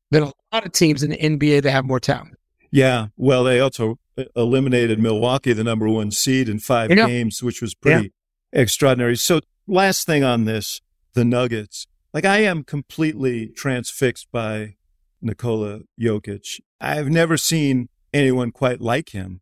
[0.09, 2.35] than a lot of teams in the NBA that have more talent.
[2.71, 3.07] Yeah.
[3.17, 3.99] Well, they also
[4.35, 8.11] eliminated Milwaukee, the number one seed in five you know, games, which was pretty
[8.53, 8.61] yeah.
[8.61, 9.17] extraordinary.
[9.17, 10.81] So, last thing on this
[11.13, 11.87] the Nuggets.
[12.13, 14.75] Like, I am completely transfixed by
[15.21, 16.59] Nikola Jokic.
[16.79, 19.41] I've never seen anyone quite like him.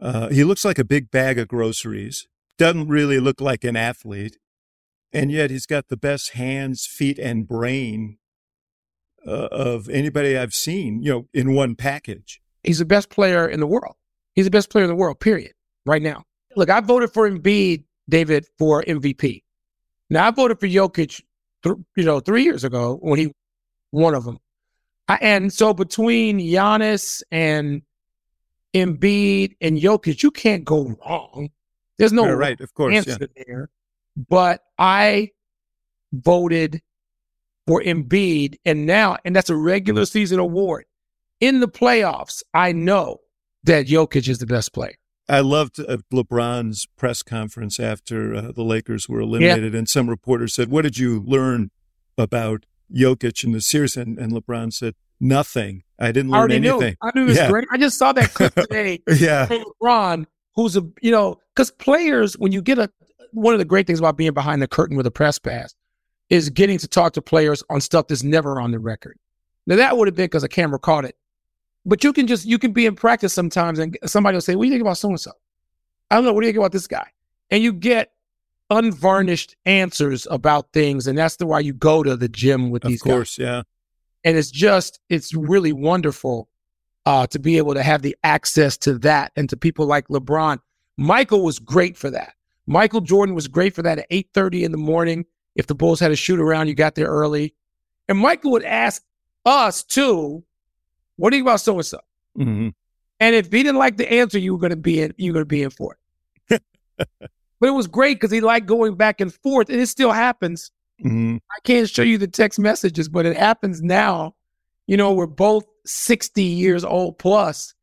[0.00, 2.26] Uh, he looks like a big bag of groceries,
[2.58, 4.36] doesn't really look like an athlete.
[5.12, 8.18] And yet he's got the best hands, feet, and brain
[9.26, 12.41] uh, of anybody I've seen, you know, in one package.
[12.62, 13.96] He's the best player in the world.
[14.34, 15.52] He's the best player in the world, period,
[15.84, 16.24] right now.
[16.56, 19.42] Look, I voted for Embiid, David, for MVP.
[20.10, 21.22] Now, I voted for Jokic,
[21.62, 23.32] th- you know, three years ago when he
[23.90, 24.38] one of them.
[25.08, 27.82] I, and so between Giannis and
[28.74, 31.50] Embiid and Jokic, you can't go wrong.
[31.98, 33.44] There's no right, of course, answer yeah.
[33.46, 33.70] there.
[34.28, 35.30] But I
[36.12, 36.82] voted
[37.66, 40.84] for Embiid, and now, and that's a regular season award.
[41.42, 43.18] In the playoffs, I know
[43.64, 44.94] that Jokic is the best player.
[45.28, 49.78] I loved uh, LeBron's press conference after uh, the Lakers were eliminated, yeah.
[49.80, 51.72] and some reporter said, "What did you learn
[52.16, 55.82] about Jokic in the series?" And, and LeBron said, "Nothing.
[55.98, 56.96] I didn't learn I anything.
[57.02, 57.08] Knew.
[57.08, 57.50] I knew it was yeah.
[57.50, 57.66] great.
[57.72, 59.00] I just saw that clip today.
[59.08, 62.88] yeah, LeBron, who's a you know, because players, when you get a
[63.32, 65.74] one of the great things about being behind the curtain with a press pass
[66.30, 69.18] is getting to talk to players on stuff that's never on the record.
[69.66, 71.16] Now that would have been because a camera caught it.
[71.84, 74.64] But you can just you can be in practice sometimes and somebody will say, What
[74.64, 75.32] do you think about so and so?
[76.10, 77.08] I don't know, what do you think about this guy?
[77.50, 78.12] And you get
[78.70, 83.02] unvarnished answers about things, and that's the why you go to the gym with these
[83.02, 83.12] guys.
[83.12, 83.44] Course, guys.
[83.44, 83.62] yeah.
[84.24, 86.48] And it's just it's really wonderful
[87.06, 90.60] uh, to be able to have the access to that and to people like LeBron.
[90.96, 92.34] Michael was great for that.
[92.66, 95.26] Michael Jordan was great for that at 8:30 in the morning.
[95.54, 97.54] If the Bulls had a shoot around, you got there early.
[98.08, 99.02] And Michael would ask
[99.44, 100.44] us too,
[101.16, 102.00] what do you about so and so?
[103.20, 105.46] And if he didn't like the answer, you were gonna be in you were gonna
[105.46, 105.96] be in for
[106.48, 106.62] it.
[107.60, 110.70] but it was great because he liked going back and forth, and it still happens.
[111.04, 111.36] Mm-hmm.
[111.36, 114.34] I can't show you the text messages, but it happens now.
[114.86, 117.74] You know, we're both 60 years old plus,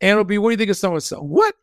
[0.00, 1.20] and it'll be, what do you think of so and so?
[1.20, 1.54] What?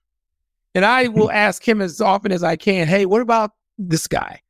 [0.76, 4.41] And I will ask him as often as I can, hey, what about this guy?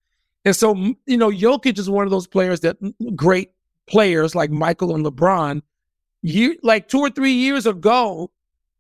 [0.46, 2.78] And so, you know, Jokic is one of those players that
[3.16, 3.52] great
[3.88, 5.62] players like Michael and LeBron,
[6.24, 8.32] you like two or three years ago,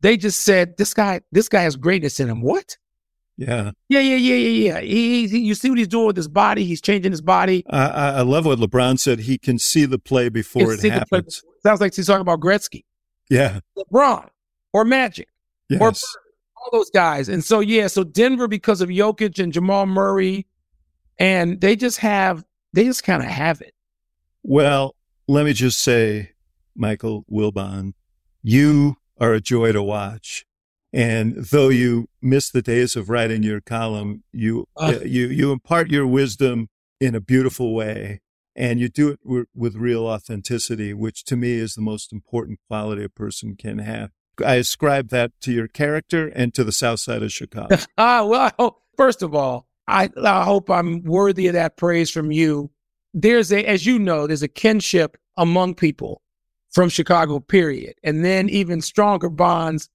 [0.01, 2.41] they just said, this guy, this guy has greatness in him.
[2.41, 2.77] What?
[3.37, 3.71] Yeah.
[3.89, 4.81] Yeah, yeah, yeah, yeah, yeah.
[4.81, 6.65] He, he, you see what he's doing with his body.
[6.65, 7.63] He's changing his body.
[7.69, 9.19] I, I love what LeBron said.
[9.19, 11.41] He can see the play before it happens.
[11.41, 11.53] Before.
[11.63, 12.83] Sounds like he's talking about Gretzky.
[13.29, 13.59] Yeah.
[13.77, 14.29] LeBron
[14.71, 15.29] or Magic
[15.69, 15.81] yes.
[15.81, 15.87] or
[16.57, 17.27] all those guys.
[17.29, 20.45] And so, yeah, so Denver, because of Jokic and Jamal Murray,
[21.17, 23.73] and they just have, they just kind of have it.
[24.43, 24.95] Well,
[25.27, 26.32] let me just say,
[26.75, 27.93] Michael Wilbon,
[28.41, 30.45] you are a joy to watch.
[30.91, 35.89] And though you miss the days of writing your column, you uh, you you impart
[35.89, 36.69] your wisdom
[36.99, 38.21] in a beautiful way,
[38.55, 42.59] and you do it w- with real authenticity, which to me is the most important
[42.67, 44.11] quality a person can have.
[44.45, 47.77] I ascribe that to your character and to the South Side of Chicago.
[47.97, 52.71] ah, well, first of all, I, I hope I'm worthy of that praise from you.
[53.13, 56.22] there's a, as you know, there's a kinship among people
[56.73, 57.95] from Chicago, period.
[58.03, 59.89] And then even stronger bonds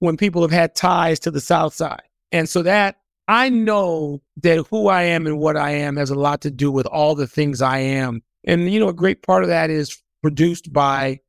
[0.00, 2.02] when people have had ties to the South Side.
[2.32, 2.96] And so that
[3.28, 6.70] I know that who I am and what I am has a lot to do
[6.70, 8.22] with all the things I am.
[8.44, 11.20] And, you know, a great part of that is produced by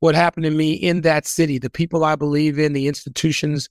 [0.00, 3.68] what happened to me in that city, the people I believe in, the institutions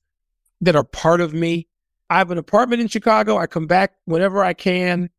[0.61, 1.67] that are part of me.
[2.09, 3.37] I have an apartment in Chicago.
[3.37, 5.09] I come back whenever I can.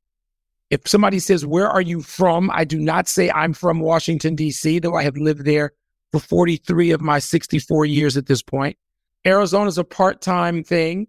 [0.73, 2.51] If somebody says, Where are you from?
[2.51, 5.73] I do not say I'm from Washington, D.C., though I have lived there
[6.13, 8.79] for 43 of my 64 years at this point.
[9.27, 11.09] Arizona is a part time thing.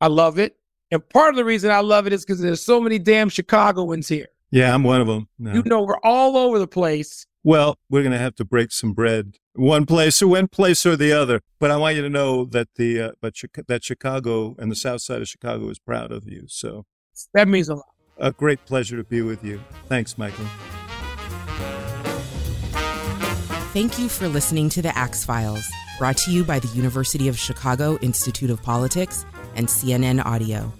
[0.00, 0.56] I love it.
[0.90, 4.08] And part of the reason I love it is because there's so many damn Chicagoans
[4.08, 4.26] here.
[4.50, 5.28] Yeah, I'm one of them.
[5.38, 5.52] No.
[5.52, 7.24] You know, we're all over the place.
[7.44, 10.96] Well, we're going to have to break some bread one place or one place or
[10.96, 11.40] the other.
[11.60, 13.34] But I want you to know that the uh, but
[13.68, 16.46] that Chicago and the South Side of Chicago is proud of you.
[16.48, 16.86] So
[17.32, 17.93] that means a lot.
[18.18, 19.60] A great pleasure to be with you.
[19.88, 20.46] Thanks, Michael.
[23.72, 25.66] Thank you for listening to the Axe Files,
[25.98, 30.72] brought to you by the University of Chicago Institute of Politics and CNN Audio.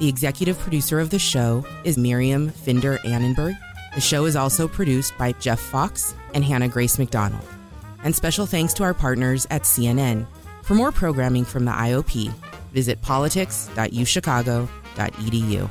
[0.00, 3.56] The executive producer of the show is Miriam Finder Annenberg.
[3.94, 7.46] The show is also produced by Jeff Fox and Hannah Grace McDonald.
[8.02, 10.26] And special thanks to our partners at CNN.
[10.62, 12.32] For more programming from the IOP,
[12.72, 15.70] visit politics.uchicago.edu.